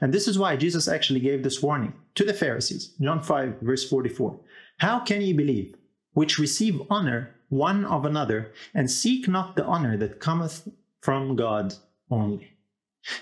[0.00, 2.94] And this is why Jesus actually gave this warning to the Pharisees.
[3.00, 4.38] John 5, verse 44.
[4.78, 5.74] How can ye believe,
[6.12, 10.68] which receive honor one of another, and seek not the honor that cometh
[11.00, 11.74] from God
[12.10, 12.50] only?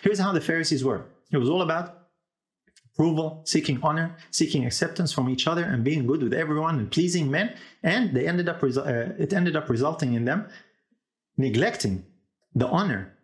[0.03, 2.03] Here's how the Pharisees were it was all about
[2.95, 7.30] approval, seeking honor, seeking acceptance from each other, and being good with everyone and pleasing
[7.30, 7.57] men.
[7.82, 8.68] And they ended up uh,
[9.18, 10.49] it ended up resulting in them
[11.36, 12.05] neglecting
[12.55, 13.16] the honor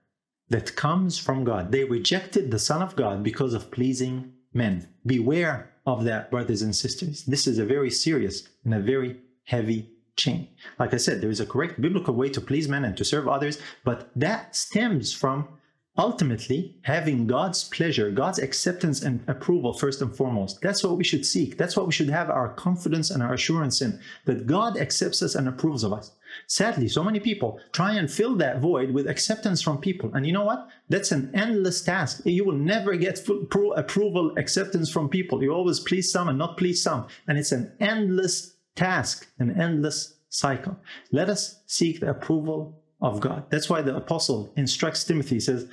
[0.51, 1.72] that comes from God.
[1.72, 4.88] They rejected the Son of God because of pleasing men.
[5.05, 7.24] Beware of that, brothers and sisters.
[7.24, 10.49] This is a very serious and a very heavy chain.
[10.78, 13.28] Like I said, there is a correct biblical way to please men and to serve
[13.28, 15.49] others, but that stems from
[15.96, 20.61] ultimately having God's pleasure, God's acceptance and approval first and foremost.
[20.61, 21.59] That's what we should seek.
[21.59, 25.34] That's what we should have our confidence and our assurance in that God accepts us
[25.34, 26.12] and approves of us.
[26.47, 30.11] Sadly, so many people try and fill that void with acceptance from people.
[30.14, 30.68] And you know what?
[30.89, 32.22] That's an endless task.
[32.24, 35.43] You will never get full approval, acceptance from people.
[35.43, 37.07] You always please some and not please some.
[37.26, 40.78] And it's an endless task, an endless cycle.
[41.12, 43.45] Let us seek the approval of God.
[43.51, 45.68] That's why the apostle instructs Timothy, says,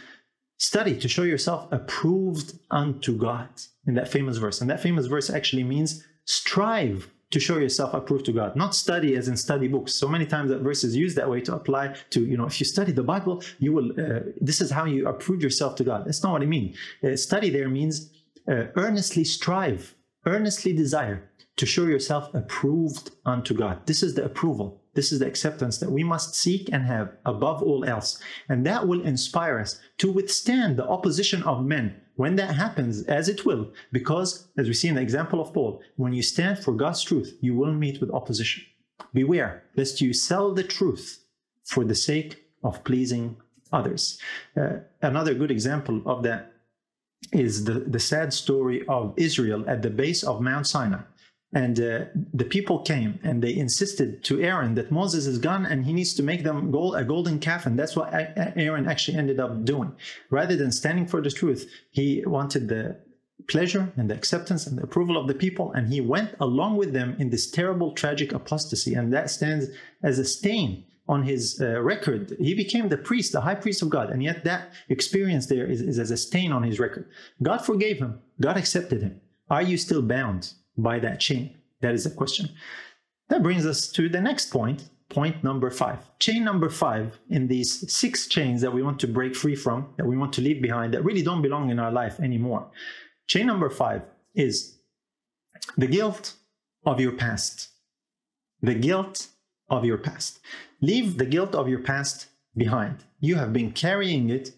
[0.58, 3.50] Study to show yourself approved unto God
[3.88, 4.62] in that famous verse.
[4.62, 9.18] And that famous verse actually means strive to show yourself approved to God, not study
[9.18, 9.94] as in study books.
[9.94, 12.62] So many times that verse is used that way to apply to, you know, if
[12.62, 16.06] you study the Bible, you will, uh, this is how you approve yourself to God.
[16.06, 16.76] That's not what I mean.
[17.04, 18.10] Uh, study there means
[18.48, 23.86] uh, earnestly strive, earnestly desire to show yourself approved unto God.
[23.86, 24.82] This is the approval.
[24.94, 28.18] This is the acceptance that we must seek and have above all else.
[28.48, 33.28] And that will inspire us to withstand the opposition of men when that happens, as
[33.28, 36.72] it will, because as we see in the example of Paul, when you stand for
[36.72, 38.64] God's truth, you will meet with opposition.
[39.14, 41.26] Beware lest you sell the truth
[41.66, 43.38] for the sake of pleasing
[43.72, 44.20] others.
[44.56, 46.54] Uh, another good example of that
[47.32, 51.02] is the, the sad story of Israel at the base of Mount Sinai.
[51.56, 55.86] And uh, the people came and they insisted to Aaron that Moses is gone and
[55.86, 57.66] he needs to make them gold, a golden calf.
[57.66, 59.96] And that's what Aaron actually ended up doing.
[60.30, 63.00] Rather than standing for the truth, he wanted the
[63.48, 65.72] pleasure and the acceptance and the approval of the people.
[65.72, 68.94] And he went along with them in this terrible, tragic apostasy.
[68.94, 69.68] And that stands
[70.04, 72.36] as a stain on his uh, record.
[72.38, 74.10] He became the priest, the high priest of God.
[74.10, 77.08] And yet that experience there is, is as a stain on his record.
[77.42, 79.22] God forgave him, God accepted him.
[79.50, 80.52] Are you still bound?
[80.78, 81.56] By that chain?
[81.82, 82.50] That is a question.
[83.30, 86.00] That brings us to the next point, point number five.
[86.20, 90.06] Chain number five in these six chains that we want to break free from, that
[90.06, 92.70] we want to leave behind, that really don't belong in our life anymore.
[93.28, 94.04] Chain number five
[94.36, 94.78] is
[95.78, 96.36] the guilt
[96.86, 97.70] of your past.
[98.62, 99.28] The guilt
[99.70, 100.40] of your past.
[100.82, 103.04] Leave the guilt of your past behind.
[103.20, 104.52] You have been carrying it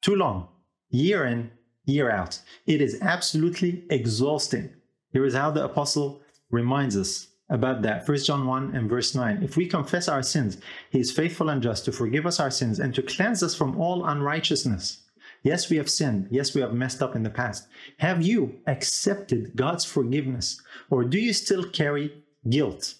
[0.00, 0.48] too long,
[0.90, 1.50] year in,
[1.84, 2.40] year out.
[2.66, 4.70] It is absolutely exhausting.
[5.12, 8.08] Here is how the apostle reminds us about that.
[8.08, 9.42] 1 John 1 and verse 9.
[9.42, 10.56] If we confess our sins,
[10.90, 13.78] he is faithful and just to forgive us our sins and to cleanse us from
[13.78, 15.02] all unrighteousness.
[15.42, 16.28] Yes, we have sinned.
[16.30, 17.66] Yes, we have messed up in the past.
[17.98, 20.60] Have you accepted God's forgiveness?
[20.88, 22.94] Or do you still carry guilt,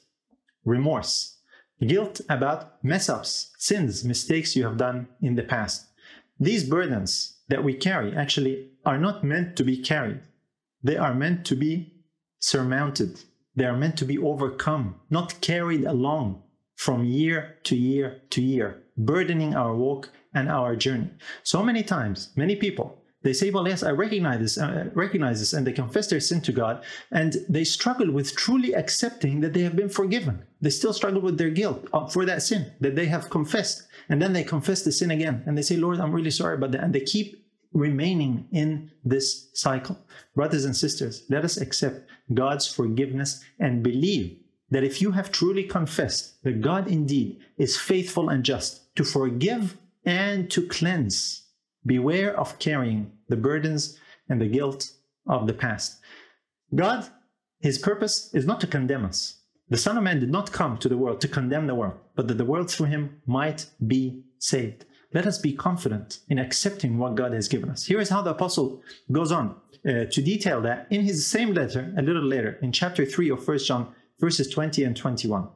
[0.64, 1.36] remorse,
[1.80, 5.86] guilt about mess ups, sins, mistakes you have done in the past?
[6.38, 10.20] These burdens that we carry actually are not meant to be carried,
[10.82, 11.92] they are meant to be
[12.42, 13.20] surmounted.
[13.56, 16.42] They are meant to be overcome, not carried along
[16.76, 21.10] from year to year to year, burdening our walk and our journey.
[21.42, 25.52] So many times, many people, they say, well, yes, I recognize this, uh, recognize this,
[25.52, 26.82] and they confess their sin to God,
[27.12, 30.42] and they struggle with truly accepting that they have been forgiven.
[30.60, 33.86] They still struggle with their guilt uh, for that sin that they have confessed.
[34.08, 36.72] And then they confess the sin again, and they say, Lord, I'm really sorry about
[36.72, 36.82] that.
[36.82, 37.41] And they keep
[37.72, 39.98] remaining in this cycle.
[40.34, 44.38] Brothers and sisters, let us accept God's forgiveness and believe
[44.70, 49.76] that if you have truly confessed that God indeed is faithful and just to forgive
[50.04, 51.46] and to cleanse,
[51.84, 53.98] beware of carrying the burdens
[54.28, 54.92] and the guilt
[55.26, 56.00] of the past.
[56.74, 57.06] God,
[57.60, 59.40] his purpose is not to condemn us.
[59.68, 62.28] The Son of Man did not come to the world to condemn the world, but
[62.28, 64.84] that the world through him might be saved
[65.14, 67.84] let us be confident in accepting what God has given us.
[67.84, 69.56] Here is how the apostle goes on
[69.86, 73.46] uh, to detail that in his same letter a little later in chapter 3 of
[73.46, 75.48] 1 John, verses 20 and 21.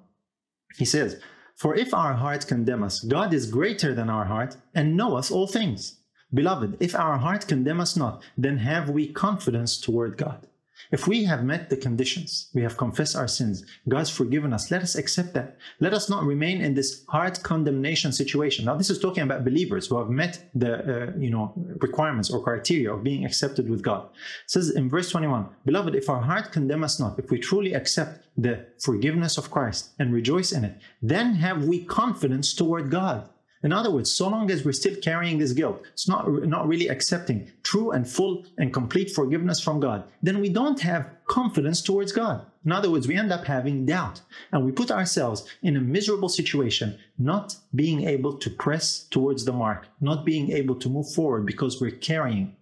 [0.77, 1.21] He says,
[1.55, 5.47] For if our heart condemn us, God is greater than our heart and knoweth all
[5.47, 6.01] things.
[6.35, 10.47] Beloved, if our heart condemn us not, then have we confidence toward God.
[10.91, 14.83] If we have met the conditions, we have confessed our sins, God's forgiven us, let
[14.83, 15.57] us accept that.
[15.81, 18.65] Let us not remain in this hard condemnation situation.
[18.65, 22.43] Now, this is talking about believers who have met the uh, you know requirements or
[22.43, 24.05] criteria of being accepted with God.
[24.45, 27.75] It says in verse 21, Beloved, if our heart condemn us not, if we truly
[27.75, 33.29] accept the forgiveness of Christ and rejoice in it, then have we confidence toward God.
[33.63, 36.89] In other words, so long as we're still carrying this guilt, it's not, not really
[36.89, 42.13] accepting true and full and complete forgiveness from God, then we don't have confidence towards
[42.13, 42.45] God.
[42.65, 44.21] In other words, we end up having doubt
[44.53, 49.53] and we put ourselves in a miserable situation, not being able to press towards the
[49.53, 52.57] mark, not being able to move forward because we're carrying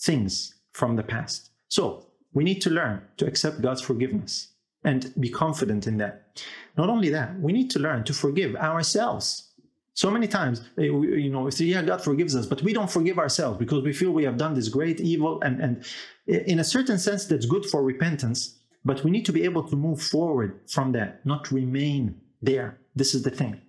[0.00, 1.50] things from the past.
[1.68, 4.48] So we need to learn to accept God's forgiveness
[4.84, 6.40] and be confident in that.
[6.76, 9.49] Not only that, we need to learn to forgive ourselves
[9.94, 12.90] so many times, eh, you know, we say, yeah, God forgives us, but we don't
[12.90, 15.40] forgive ourselves because we feel we have done this great evil.
[15.42, 15.84] And, and
[16.26, 19.76] in a certain sense, that's good for repentance, but we need to be able to
[19.76, 22.78] move forward from that, not remain there.
[22.94, 23.60] This is the thing.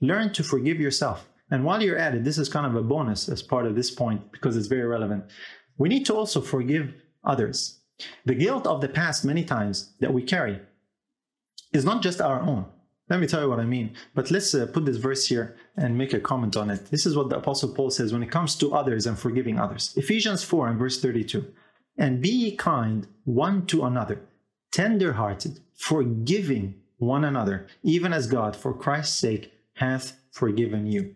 [0.00, 1.28] Learn to forgive yourself.
[1.50, 3.90] And while you're at it, this is kind of a bonus as part of this
[3.90, 5.24] point because it's very relevant.
[5.78, 6.92] We need to also forgive
[7.24, 7.80] others.
[8.26, 10.60] The guilt of the past, many times, that we carry
[11.72, 12.66] is not just our own.
[13.08, 13.94] Let me tell you what I mean.
[14.14, 16.90] But let's uh, put this verse here and make a comment on it.
[16.90, 19.94] This is what the Apostle Paul says when it comes to others and forgiving others.
[19.96, 21.46] Ephesians 4 and verse 32.
[21.96, 24.20] And be kind one to another,
[24.70, 31.14] tender hearted, forgiving one another, even as God, for Christ's sake, hath forgiven you.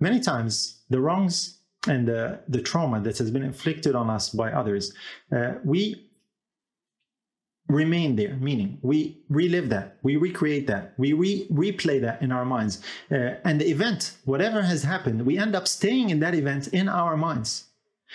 [0.00, 4.52] Many times, the wrongs and the, the trauma that has been inflicted on us by
[4.52, 4.94] others,
[5.34, 6.07] uh, we
[7.68, 12.44] remain there meaning we relive that we recreate that we re- replay that in our
[12.44, 12.82] minds.
[13.12, 16.88] Uh, and the event whatever has happened we end up staying in that event in
[16.88, 17.66] our minds.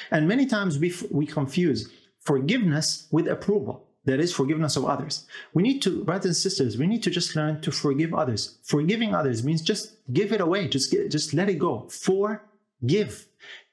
[0.10, 3.86] And many times we f- we confuse forgiveness with approval.
[4.06, 5.26] That is forgiveness of others.
[5.54, 8.58] We need to brothers and sisters we need to just learn to forgive others.
[8.64, 10.68] Forgiving others means just give it away.
[10.68, 11.88] Just just let it go.
[11.90, 13.28] Forgive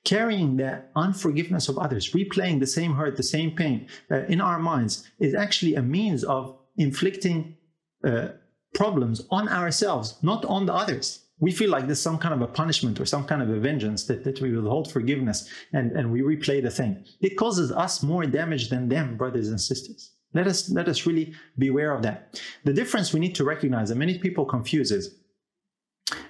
[0.05, 4.59] carrying the unforgiveness of others, replaying the same hurt, the same pain uh, in our
[4.59, 7.57] minds is actually a means of inflicting
[8.05, 8.29] uh,
[8.75, 11.27] problems on ourselves, not on the others.
[11.39, 14.05] We feel like there's some kind of a punishment or some kind of a vengeance
[14.05, 17.05] that, that we withhold forgiveness and, and we replay the thing.
[17.21, 20.13] It causes us more damage than them, brothers and sisters.
[20.33, 22.41] Let us let us really beware of that.
[22.65, 25.17] The difference we need to recognize, and many people confuse is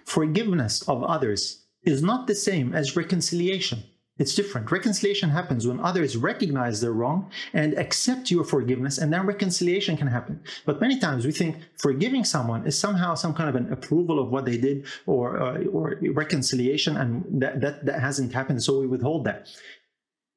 [0.06, 3.82] forgiveness of others is not the same as reconciliation.
[4.18, 4.70] It's different.
[4.70, 10.08] Reconciliation happens when others recognize their wrong and accept your forgiveness, and then reconciliation can
[10.08, 10.42] happen.
[10.66, 14.28] But many times we think forgiving someone is somehow some kind of an approval of
[14.28, 18.86] what they did or, uh, or reconciliation, and that, that, that hasn't happened, so we
[18.86, 19.48] withhold that.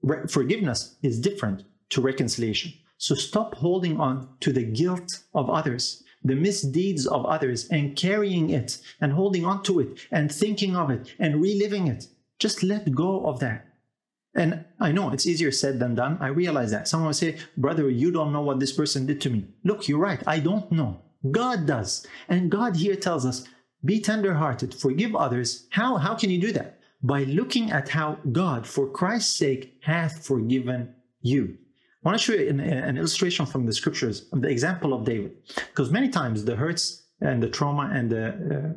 [0.02, 2.72] Re- forgiveness is different to reconciliation.
[3.00, 8.50] So stop holding on to the guilt of others the misdeeds of others and carrying
[8.50, 12.08] it and holding on to it and thinking of it and reliving it.
[12.40, 13.68] Just let go of that.
[14.36, 16.18] And I know it's easier said than done.
[16.20, 16.88] I realize that.
[16.88, 19.46] Someone will say, Brother, you don't know what this person did to me.
[19.64, 20.22] Look, you're right.
[20.26, 21.02] I don't know.
[21.30, 22.06] God does.
[22.30, 23.48] And God here tells us,
[23.86, 25.68] be tenderhearted, forgive others.
[25.70, 25.98] How?
[25.98, 26.80] How can you do that?
[27.02, 31.58] By looking at how God, for Christ's sake, hath forgiven you.
[32.04, 35.32] I want to show you an, an illustration from the scriptures the example of David,
[35.70, 38.74] because many times the hurts and the trauma and the uh,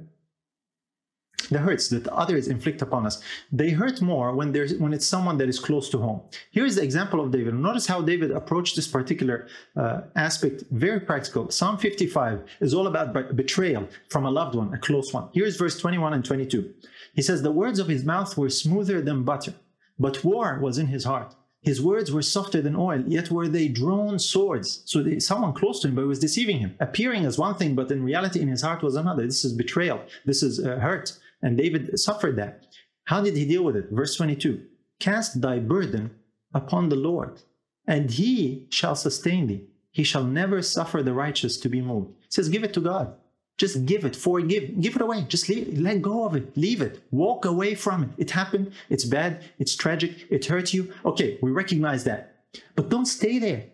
[1.51, 3.23] the hurts that others inflict upon us
[3.53, 6.21] they hurt more when there's when it's someone that is close to home.
[6.51, 7.55] Here's the example of david.
[7.55, 9.47] Notice how david approached this particular
[9.77, 11.51] uh, aspect very practical.
[11.51, 15.29] Psalm 55 is all about betrayal from a loved one a close one.
[15.33, 16.75] Here's verse 21 and 22
[17.15, 19.55] he says the words of his mouth were smoother than butter
[19.99, 21.35] but war was in his heart
[21.67, 24.83] his words were softer than oil, yet were they drawn swords.
[24.85, 27.91] So they, someone close to him, but was deceiving him, appearing as one thing, but
[27.91, 29.27] in reality, in his heart was another.
[29.27, 30.01] This is betrayal.
[30.25, 31.19] This is uh, hurt.
[31.43, 32.67] And David suffered that.
[33.07, 33.91] How did he deal with it?
[33.91, 34.63] Verse 22
[35.01, 36.13] Cast thy burden
[36.55, 37.43] upon the Lord,
[37.85, 39.65] and he shall sustain thee.
[39.91, 42.13] He shall never suffer the righteous to be moved.
[42.21, 43.13] He says, Give it to God.
[43.59, 45.25] Just give it, forgive, give it away.
[45.29, 48.11] Just leave, let go of it, leave it, walk away from it.
[48.19, 50.93] It happened, it's bad, it's tragic, it hurt you.
[51.05, 52.35] Okay, we recognize that.
[52.75, 53.65] But don't stay there.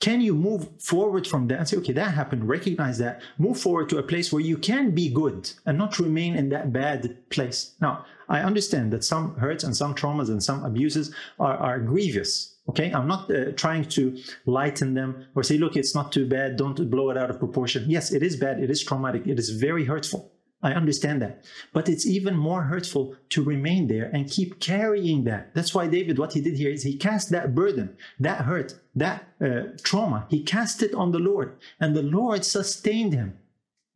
[0.00, 3.88] Can you move forward from that and say, okay, that happened, recognize that, move forward
[3.90, 7.74] to a place where you can be good and not remain in that bad place?
[7.80, 12.53] Now, I understand that some hurts and some traumas and some abuses are, are grievous
[12.68, 16.56] Okay, I'm not uh, trying to lighten them or say, look, it's not too bad,
[16.56, 17.84] don't blow it out of proportion.
[17.88, 20.32] Yes, it is bad, it is traumatic, it is very hurtful.
[20.62, 21.44] I understand that.
[21.74, 25.54] But it's even more hurtful to remain there and keep carrying that.
[25.54, 29.28] That's why David, what he did here is he cast that burden, that hurt, that
[29.44, 33.36] uh, trauma, he cast it on the Lord, and the Lord sustained him.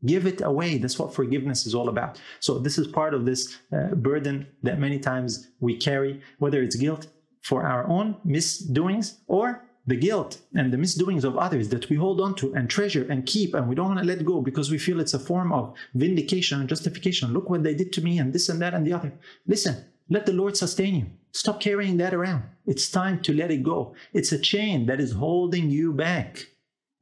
[0.05, 0.77] Give it away.
[0.77, 2.21] That's what forgiveness is all about.
[2.39, 6.77] So, this is part of this uh, burden that many times we carry, whether it's
[6.77, 7.09] guilt
[7.43, 12.21] for our own misdoings or the guilt and the misdoings of others that we hold
[12.21, 14.79] on to and treasure and keep and we don't want to let go because we
[14.79, 17.33] feel it's a form of vindication and justification.
[17.33, 19.13] Look what they did to me and this and that and the other.
[19.47, 21.07] Listen, let the Lord sustain you.
[21.33, 22.45] Stop carrying that around.
[22.67, 23.95] It's time to let it go.
[24.13, 26.47] It's a chain that is holding you back.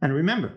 [0.00, 0.52] And remember,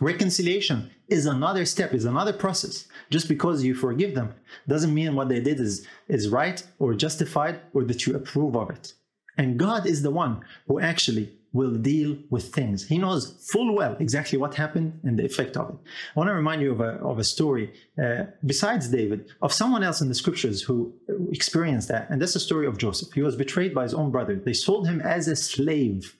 [0.00, 2.86] reconciliation is another step, is another process.
[3.10, 4.34] Just because you forgive them
[4.66, 8.70] doesn't mean what they did is, is right or justified or that you approve of
[8.70, 8.94] it.
[9.38, 12.86] And God is the one who actually will deal with things.
[12.86, 15.76] He knows full well exactly what happened and the effect of it.
[16.14, 19.82] I want to remind you of a, of a story, uh, besides David, of someone
[19.82, 20.92] else in the scriptures who
[21.30, 22.08] experienced that.
[22.10, 23.12] And that's the story of Joseph.
[23.14, 24.36] He was betrayed by his own brother.
[24.36, 26.16] They sold him as a slave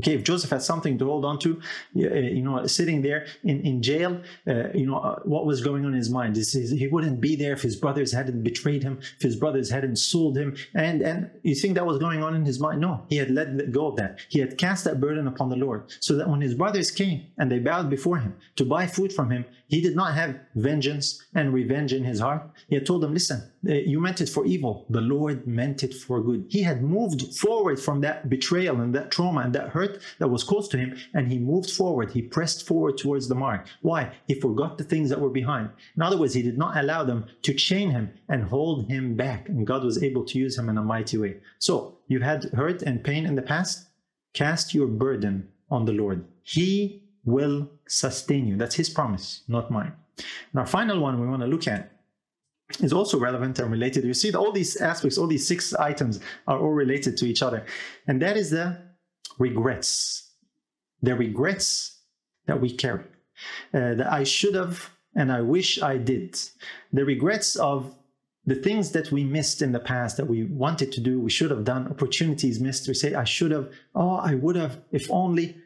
[0.00, 1.60] Okay, if Joseph had something to hold on to,
[1.96, 5.84] uh, you know, sitting there in, in jail, uh, you know, uh, what was going
[5.84, 6.36] on in his mind?
[6.36, 10.36] He wouldn't be there if his brothers hadn't betrayed him, if his brothers hadn't sold
[10.36, 10.56] him.
[10.74, 12.80] And, and you think that was going on in his mind?
[12.80, 14.20] No, he had let go of that.
[14.28, 17.50] He had cast that burden upon the Lord so that when his brothers came and
[17.50, 21.52] they bowed before him to buy food from him, he did not have vengeance and
[21.52, 22.48] revenge in his heart.
[22.68, 24.86] He had told them, listen, you meant it for evil.
[24.88, 26.46] The Lord meant it for good.
[26.48, 30.44] He had moved forward from that betrayal and that trauma and that hurt that was
[30.44, 32.12] caused to him, and he moved forward.
[32.12, 33.66] He pressed forward towards the mark.
[33.82, 34.12] Why?
[34.26, 35.70] He forgot the things that were behind.
[35.96, 39.48] In other words, he did not allow them to chain him and hold him back,
[39.48, 41.38] and God was able to use him in a mighty way.
[41.58, 43.88] So, you've had hurt and pain in the past.
[44.34, 46.24] Cast your burden on the Lord.
[46.42, 48.56] He will sustain you.
[48.56, 49.92] That's his promise, not mine.
[50.52, 51.97] And our final one we want to look at
[52.80, 54.04] is also relevant and related.
[54.04, 57.64] You see, all these aspects, all these six items are all related to each other.
[58.06, 58.78] And that is the
[59.38, 60.32] regrets.
[61.02, 62.00] The regrets
[62.46, 63.04] that we carry.
[63.72, 66.38] Uh, that I should have and I wish I did.
[66.92, 67.94] The regrets of
[68.46, 71.50] the things that we missed in the past that we wanted to do, we should
[71.50, 72.88] have done, opportunities missed.
[72.88, 75.56] We say, I should have, oh, I would have, if only.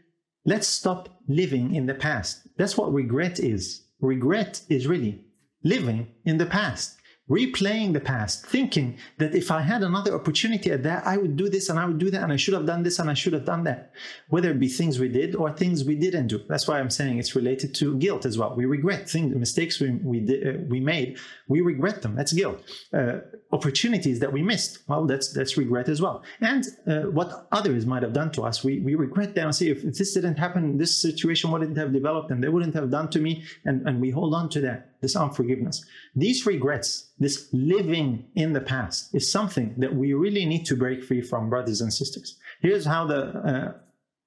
[0.44, 2.48] Let's stop living in the past.
[2.56, 3.82] That's what regret is.
[4.00, 5.24] Regret is really
[5.62, 6.98] living in the past
[7.32, 11.48] replaying the past, thinking that if I had another opportunity at that, I would do
[11.48, 13.32] this and I would do that and I should have done this and I should
[13.32, 13.92] have done that.
[14.28, 16.40] Whether it be things we did or things we didn't do.
[16.48, 18.54] That's why I'm saying it's related to guilt as well.
[18.54, 22.16] We regret things, mistakes we we, uh, we made, we regret them.
[22.16, 22.60] That's guilt.
[22.92, 23.20] Uh,
[23.52, 26.22] opportunities that we missed, well, that's that's regret as well.
[26.40, 29.96] And uh, what others might have done to us, we we regret them if, if
[29.96, 33.44] this didn't happen, this situation wouldn't have developed and they wouldn't have done to me,
[33.64, 35.84] and, and we hold on to that this unforgiveness.
[36.14, 41.04] These regrets, this living in the past, is something that we really need to break
[41.04, 42.38] free from, brothers and sisters.
[42.60, 43.72] Here's how the uh,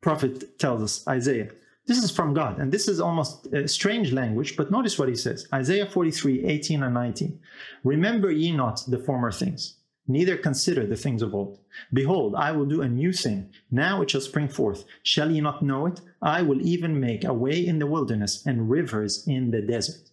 [0.01, 1.49] prophet tells us Isaiah.
[1.88, 5.15] This is from God, and this is almost a strange language, but notice what he
[5.15, 7.39] says Isaiah 43 18 and 19.
[7.84, 11.59] Remember ye not the former things, neither consider the things of old.
[11.93, 13.51] Behold, I will do a new thing.
[13.69, 14.84] Now it shall spring forth.
[15.03, 16.01] Shall ye not know it?
[16.21, 20.09] I will even make a way in the wilderness and rivers in the desert.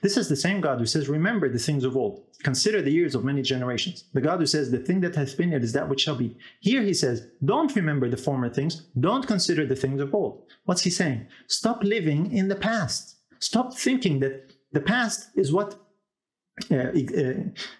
[0.00, 2.24] This is the same God who says, Remember the things of old.
[2.42, 4.04] Consider the years of many generations.
[4.12, 6.36] The God who says, The thing that hath been, it is that which shall be.
[6.60, 8.86] Here he says, Don't remember the former things.
[8.98, 10.44] Don't consider the things of old.
[10.64, 11.26] What's he saying?
[11.46, 13.16] Stop living in the past.
[13.38, 15.78] Stop thinking that the past is what
[16.70, 16.92] uh, uh,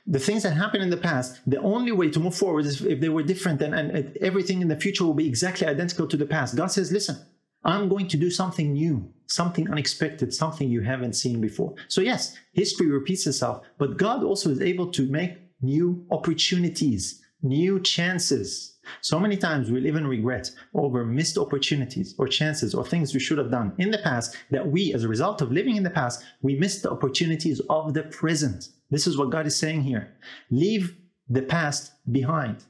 [0.06, 3.00] the things that happened in the past, the only way to move forward is if
[3.00, 6.24] they were different and, and everything in the future will be exactly identical to the
[6.24, 6.56] past.
[6.56, 7.16] God says, listen,
[7.64, 11.74] I'm going to do something new, something unexpected, something you haven't seen before.
[11.88, 17.80] So, yes, history repeats itself, but God also is able to make new opportunities, new
[17.80, 18.78] chances.
[19.00, 23.20] So many times we live in regret over missed opportunities or chances or things we
[23.20, 25.90] should have done in the past that we, as a result of living in the
[25.90, 28.70] past, we missed the opportunities of the present.
[28.90, 30.16] This is what God is saying here.
[30.50, 30.96] Leave
[31.28, 32.64] the past behind.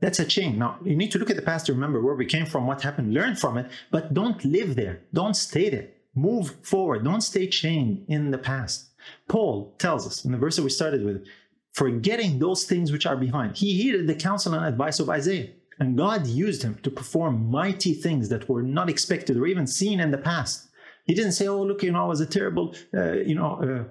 [0.00, 0.58] That's a chain.
[0.58, 2.82] Now, you need to look at the past to remember where we came from, what
[2.82, 5.00] happened, learn from it, but don't live there.
[5.12, 5.88] Don't stay there.
[6.14, 7.04] Move forward.
[7.04, 8.90] Don't stay chained in the past.
[9.28, 11.26] Paul tells us in the verse that we started with,
[11.72, 13.56] forgetting those things which are behind.
[13.56, 17.94] He heeded the counsel and advice of Isaiah, and God used him to perform mighty
[17.94, 20.68] things that were not expected or even seen in the past.
[21.04, 23.84] He didn't say, "Oh, look, you know, I was a terrible, uh, you know, uh,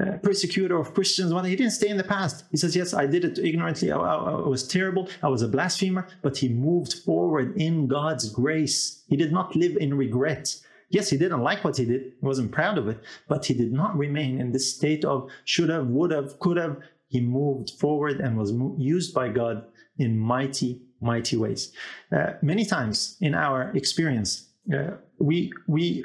[0.00, 1.32] uh, persecutor of Christians.
[1.32, 2.44] Well, he didn't stay in the past.
[2.50, 3.92] He says, Yes, I did it ignorantly.
[3.92, 5.08] I, I, I, was terrible.
[5.22, 9.04] I was a blasphemer, but he moved forward in God's grace.
[9.08, 10.56] He did not live in regret.
[10.90, 13.72] Yes, he didn't like what he did, he wasn't proud of it, but he did
[13.72, 16.78] not remain in this state of should have, would have, could have.
[17.08, 19.64] He moved forward and was used by God
[19.98, 21.72] in mighty, mighty ways.
[22.12, 26.04] Uh, many times in our experience, uh, we we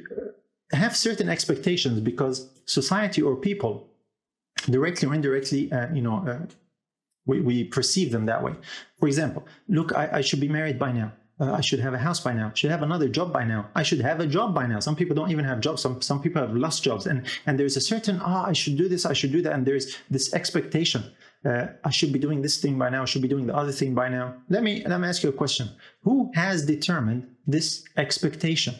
[0.71, 3.87] have certain expectations because society or people,
[4.69, 6.45] directly or indirectly, uh, you know, uh,
[7.25, 8.53] we, we perceive them that way.
[8.99, 11.11] For example, look, I, I should be married by now.
[11.39, 12.51] Uh, I should have a house by now.
[12.53, 13.69] Should have another job by now.
[13.75, 14.79] I should have a job by now.
[14.79, 15.81] Some people don't even have jobs.
[15.81, 18.77] Some some people have lost jobs, and and there's a certain ah, oh, I should
[18.77, 19.05] do this.
[19.07, 21.01] I should do that, and there's this expectation.
[21.43, 23.01] Uh, I should be doing this thing by now.
[23.01, 24.35] I should be doing the other thing by now.
[24.49, 25.65] Let me let me ask you a question.
[26.03, 28.75] Who has determined this expectation?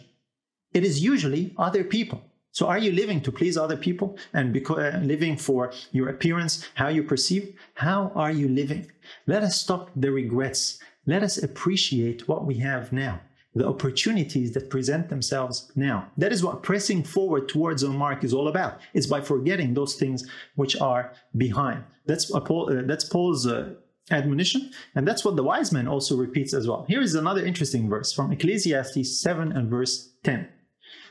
[0.77, 2.21] It is usually other people.
[2.51, 6.67] So are you living to please other people and because, uh, living for your appearance,
[6.75, 7.55] how you perceive?
[7.75, 8.91] How are you living?
[9.25, 10.79] Let us stop the regrets.
[11.05, 13.21] Let us appreciate what we have now,
[13.55, 16.09] the opportunities that present themselves now.
[16.17, 18.79] That is what pressing forward towards our mark is all about.
[18.93, 21.85] It's by forgetting those things which are behind.
[22.05, 23.75] That's, Paul, uh, that's Paul's uh,
[24.11, 24.71] admonition.
[24.93, 26.85] And that's what the wise man also repeats as well.
[26.87, 30.49] Here is another interesting verse from Ecclesiastes 7 and verse 10.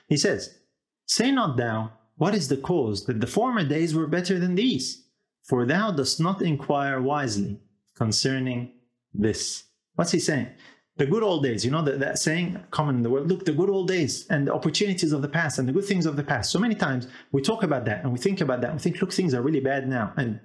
[0.08, 0.59] He says,
[1.10, 5.06] Say not thou, What is the cause that the former days were better than these?
[5.42, 7.58] For thou dost not inquire wisely
[7.96, 8.70] concerning
[9.12, 9.64] this.
[9.96, 10.50] What's he saying?
[10.98, 13.52] The good old days, you know, that, that saying common in the world, look, the
[13.52, 16.22] good old days and the opportunities of the past and the good things of the
[16.22, 16.52] past.
[16.52, 18.70] So many times we talk about that and we think about that.
[18.70, 20.12] And we think, look, things are really bad now.
[20.16, 20.38] And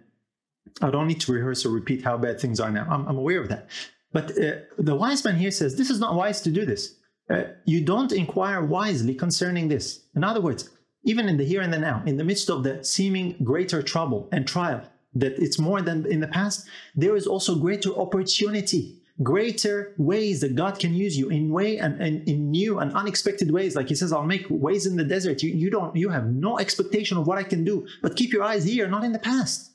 [0.81, 2.87] I don't need to rehearse or repeat how bad things are now.
[2.89, 3.69] I'm, I'm aware of that.
[4.11, 6.95] But uh, the wise man here says, this is not wise to do this.
[7.29, 10.05] Uh, you don't inquire wisely concerning this.
[10.15, 10.69] In other words,
[11.03, 14.29] even in the here and the now, in the midst of the seeming greater trouble
[14.31, 14.81] and trial,
[15.13, 20.55] that it's more than in the past, there is also greater opportunity, greater ways that
[20.55, 23.75] God can use you in way and, and in new and unexpected ways.
[23.75, 26.59] Like He says, "I'll make ways in the desert." You, you don't, you have no
[26.59, 29.71] expectation of what I can do, but keep your eyes here, not in the past.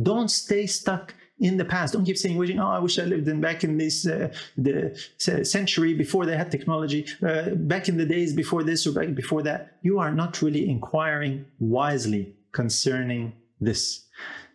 [0.00, 1.92] Don't stay stuck in the past.
[1.92, 5.94] Don't keep saying, "Oh, I wish I lived in back in this uh, the century
[5.94, 9.76] before they had technology, uh, back in the days before this or back before that."
[9.82, 14.06] You are not really inquiring wisely concerning this.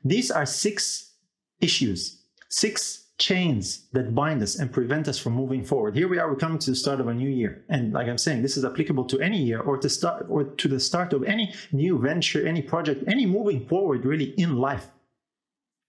[0.03, 1.11] These are six
[1.59, 5.95] issues, six chains that bind us and prevent us from moving forward.
[5.95, 7.63] Here we are, we're coming to the start of a new year.
[7.69, 10.67] And like I'm saying, this is applicable to any year or to start or to
[10.67, 14.88] the start of any new venture, any project, any moving forward really in life.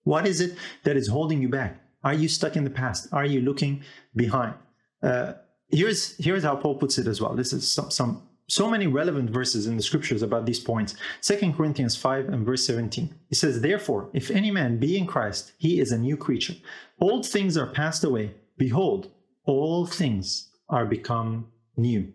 [0.05, 1.81] What is it that is holding you back?
[2.05, 3.09] Are you stuck in the past?
[3.13, 3.83] Are you looking
[4.17, 4.55] behind?
[5.03, 5.35] Uh,
[5.69, 7.35] here's here's how Paul puts it as well.
[7.35, 10.95] This is some, some so many relevant verses in the scriptures about these points.
[11.23, 13.15] 2 Corinthians 5 and verse 17.
[13.31, 16.57] It says, Therefore, if any man be in Christ, he is a new creature.
[17.01, 18.35] Old things are passed away.
[18.59, 19.11] Behold,
[19.45, 22.13] all things are become new.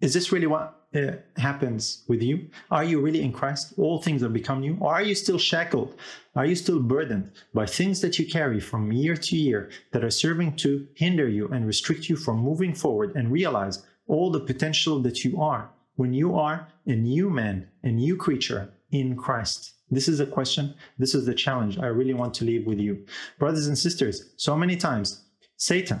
[0.00, 2.48] Is this really what uh, happens with you?
[2.70, 3.74] Are you really in Christ?
[3.76, 4.78] All things have become new?
[4.80, 5.94] Or are you still shackled?
[6.34, 10.10] Are you still burdened by things that you carry from year to year that are
[10.10, 15.00] serving to hinder you and restrict you from moving forward and realize all the potential
[15.00, 19.74] that you are when you are a new man, a new creature in Christ?
[19.90, 20.74] This is a question.
[20.98, 23.04] This is the challenge I really want to leave with you.
[23.38, 25.24] Brothers and sisters, so many times
[25.56, 26.00] Satan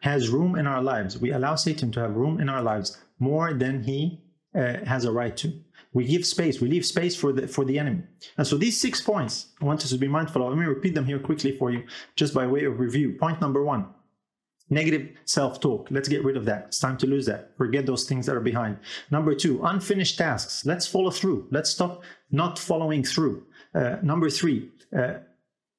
[0.00, 1.18] has room in our lives.
[1.18, 4.22] We allow Satan to have room in our lives more than he
[4.54, 5.52] uh, has a right to.
[5.92, 6.60] We give space.
[6.60, 8.02] We leave space for the for the enemy.
[8.36, 10.50] And so these six points I want us to be mindful of.
[10.50, 13.16] Let me repeat them here quickly for you, just by way of review.
[13.18, 13.86] Point number one:
[14.70, 15.88] negative self-talk.
[15.90, 16.66] Let's get rid of that.
[16.68, 17.56] It's time to lose that.
[17.56, 18.78] Forget those things that are behind.
[19.10, 20.66] Number two: unfinished tasks.
[20.66, 21.48] Let's follow through.
[21.50, 23.44] Let's stop not following through.
[23.74, 25.14] Uh, number three: uh,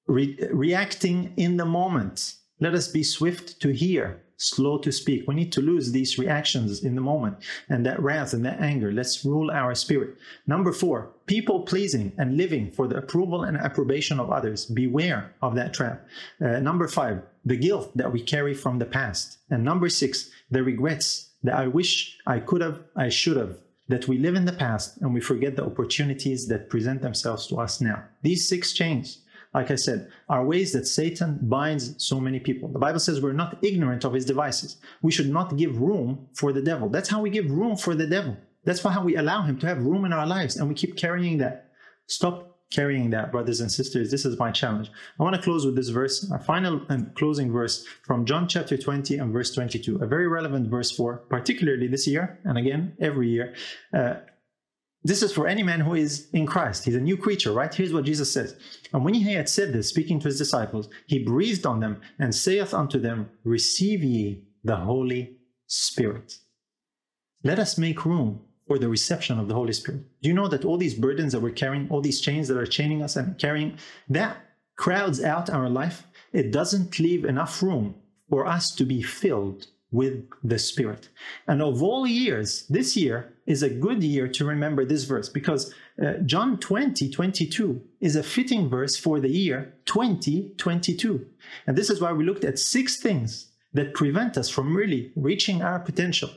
[0.07, 2.35] re- reacting in the moment.
[2.59, 5.27] Let us be swift to hear slow to speak.
[5.27, 7.37] We need to lose these reactions in the moment
[7.67, 8.91] and that wrath and that anger.
[8.91, 10.15] Let's rule our spirit.
[10.47, 14.65] Number four, people pleasing and living for the approval and approbation of others.
[14.65, 16.07] Beware of that trap.
[16.41, 19.39] Uh, number five, the guilt that we carry from the past.
[19.49, 23.57] And number six, the regrets that I wish I could have, I should have.
[23.89, 27.55] That we live in the past and we forget the opportunities that present themselves to
[27.57, 28.03] us now.
[28.21, 29.23] These six chains
[29.53, 32.69] like I said, are ways that Satan binds so many people.
[32.69, 34.77] The Bible says we're not ignorant of his devices.
[35.01, 36.89] We should not give room for the devil.
[36.89, 38.37] That's how we give room for the devil.
[38.63, 41.37] That's how we allow him to have room in our lives, and we keep carrying
[41.39, 41.71] that.
[42.07, 44.11] Stop carrying that, brothers and sisters.
[44.11, 44.91] This is my challenge.
[45.19, 48.77] I want to close with this verse, a final and closing verse from John chapter
[48.77, 53.29] 20 and verse 22, a very relevant verse for particularly this year, and again, every
[53.29, 53.55] year.
[53.93, 54.15] Uh,
[55.03, 56.83] this is for any man who is in Christ.
[56.83, 57.73] He's a new creature, right?
[57.73, 58.55] Here's what Jesus says.
[58.91, 62.35] And when he had said this, speaking to his disciples, he breathed on them and
[62.35, 65.37] saith unto them, Receive ye the Holy
[65.67, 66.33] Spirit.
[67.43, 70.01] let us make room for the reception of the Holy Spirit.
[70.21, 72.65] Do you know that all these burdens that we're carrying, all these chains that are
[72.65, 73.77] chaining us and carrying,
[74.09, 74.37] that
[74.75, 76.05] crowds out our life?
[76.33, 77.95] It doesn't leave enough room
[78.29, 81.09] for us to be filled with the Spirit.
[81.47, 85.73] And of all years, this year is a good year to remember this verse because
[86.01, 91.25] uh, John 20, 22 is a fitting verse for the year 2022.
[91.65, 95.63] And this is why we looked at six things that prevent us from really reaching
[95.63, 96.29] our potential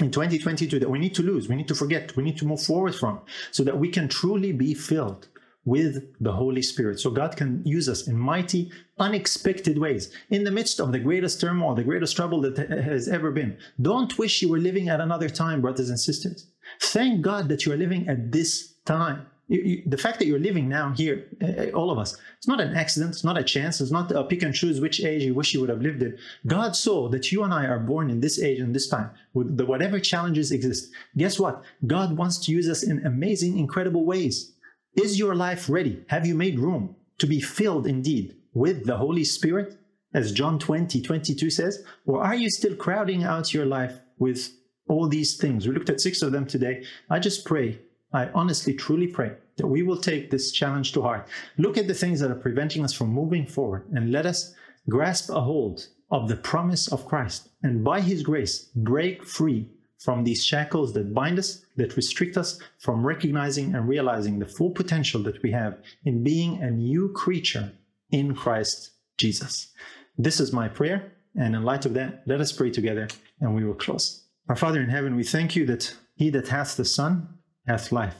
[0.00, 2.62] in 2022 that we need to lose, we need to forget, we need to move
[2.62, 3.20] forward from,
[3.50, 5.28] so that we can truly be filled
[5.64, 6.98] with the Holy Spirit.
[6.98, 11.40] So God can use us in mighty, unexpected ways in the midst of the greatest
[11.40, 13.58] turmoil, the greatest trouble that has ever been.
[13.80, 16.46] Don't wish you were living at another time, brothers and sisters.
[16.80, 19.26] Thank God that you are living at this time.
[19.48, 22.60] You, you, the fact that you're living now here, uh, all of us, it's not
[22.60, 25.34] an accident, it's not a chance, it's not a pick and choose which age you
[25.34, 26.16] wish you would have lived in.
[26.46, 29.56] God saw that you and I are born in this age and this time, with
[29.56, 30.92] the, whatever challenges exist.
[31.16, 31.64] Guess what?
[31.86, 34.52] God wants to use us in amazing, incredible ways.
[34.94, 36.04] Is your life ready?
[36.08, 39.78] Have you made room to be filled indeed with the Holy Spirit,
[40.12, 41.84] as John 20, 22 says?
[42.06, 44.50] Or are you still crowding out your life with
[44.88, 45.66] all these things?
[45.66, 46.84] We looked at six of them today.
[47.08, 47.80] I just pray
[48.12, 51.28] I honestly, truly pray that we will take this challenge to heart.
[51.58, 54.54] Look at the things that are preventing us from moving forward and let us
[54.88, 59.68] grasp a hold of the promise of Christ and by His grace break free
[60.00, 64.70] from these shackles that bind us, that restrict us from recognizing and realizing the full
[64.70, 67.70] potential that we have in being a new creature
[68.10, 69.68] in Christ Jesus.
[70.16, 71.12] This is my prayer.
[71.38, 73.08] And in light of that, let us pray together
[73.40, 74.24] and we will close.
[74.48, 77.28] Our Father in heaven, we thank you that He that hath the Son
[77.66, 78.16] hath life.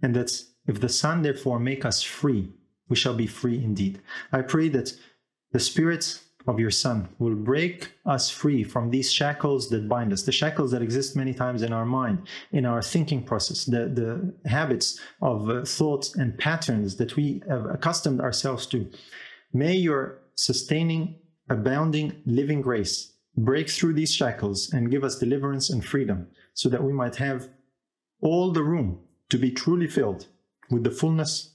[0.00, 0.30] And that
[0.66, 2.52] if the Son therefore make us free,
[2.88, 4.00] we shall be free indeed.
[4.32, 4.94] I pray that
[5.50, 10.22] the Spirit of your Son will break us free from these shackles that bind us,
[10.22, 14.48] the shackles that exist many times in our mind, in our thinking process, the, the
[14.48, 18.90] habits of uh, thoughts and patterns that we have accustomed ourselves to.
[19.52, 21.16] May your sustaining,
[21.48, 26.82] abounding, living grace break through these shackles and give us deliverance and freedom so that
[26.82, 27.48] we might have
[28.20, 30.26] all the room to be truly filled
[30.70, 31.54] with the fullness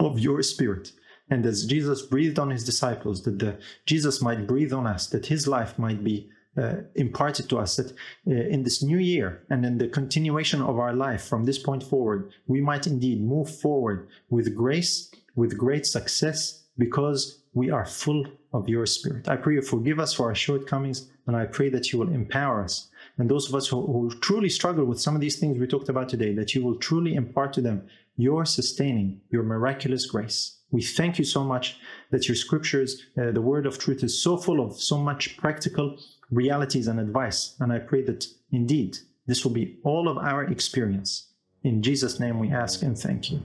[0.00, 0.92] of your spirit.
[1.32, 3.56] And as Jesus breathed on his disciples, that the,
[3.86, 6.28] Jesus might breathe on us, that his life might be
[6.62, 7.90] uh, imparted to us, that
[8.26, 11.82] uh, in this new year and in the continuation of our life from this point
[11.82, 18.26] forward, we might indeed move forward with grace, with great success, because we are full
[18.52, 19.26] of your spirit.
[19.26, 22.62] I pray you forgive us for our shortcomings, and I pray that you will empower
[22.62, 25.66] us and those of us who, who, truly struggle with some of these things we
[25.66, 30.58] talked about today, that you will truly impart to them your sustaining, your miraculous grace.
[30.70, 31.78] We thank you so much
[32.10, 35.98] that your scriptures, uh, the word of truth, is so full of so much practical
[36.30, 37.56] realities and advice.
[37.60, 41.28] And I pray that indeed this will be all of our experience.
[41.62, 43.40] In Jesus' name we ask and thank you.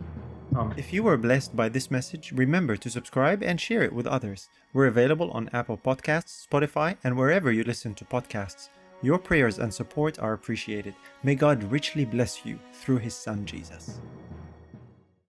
[0.55, 0.73] Amen.
[0.77, 4.49] If you were blessed by this message, remember to subscribe and share it with others.
[4.73, 8.69] We're available on Apple Podcasts, Spotify, and wherever you listen to podcasts.
[9.03, 10.95] Your prayers and support are appreciated.
[11.21, 13.99] May God richly bless you through His Son Jesus.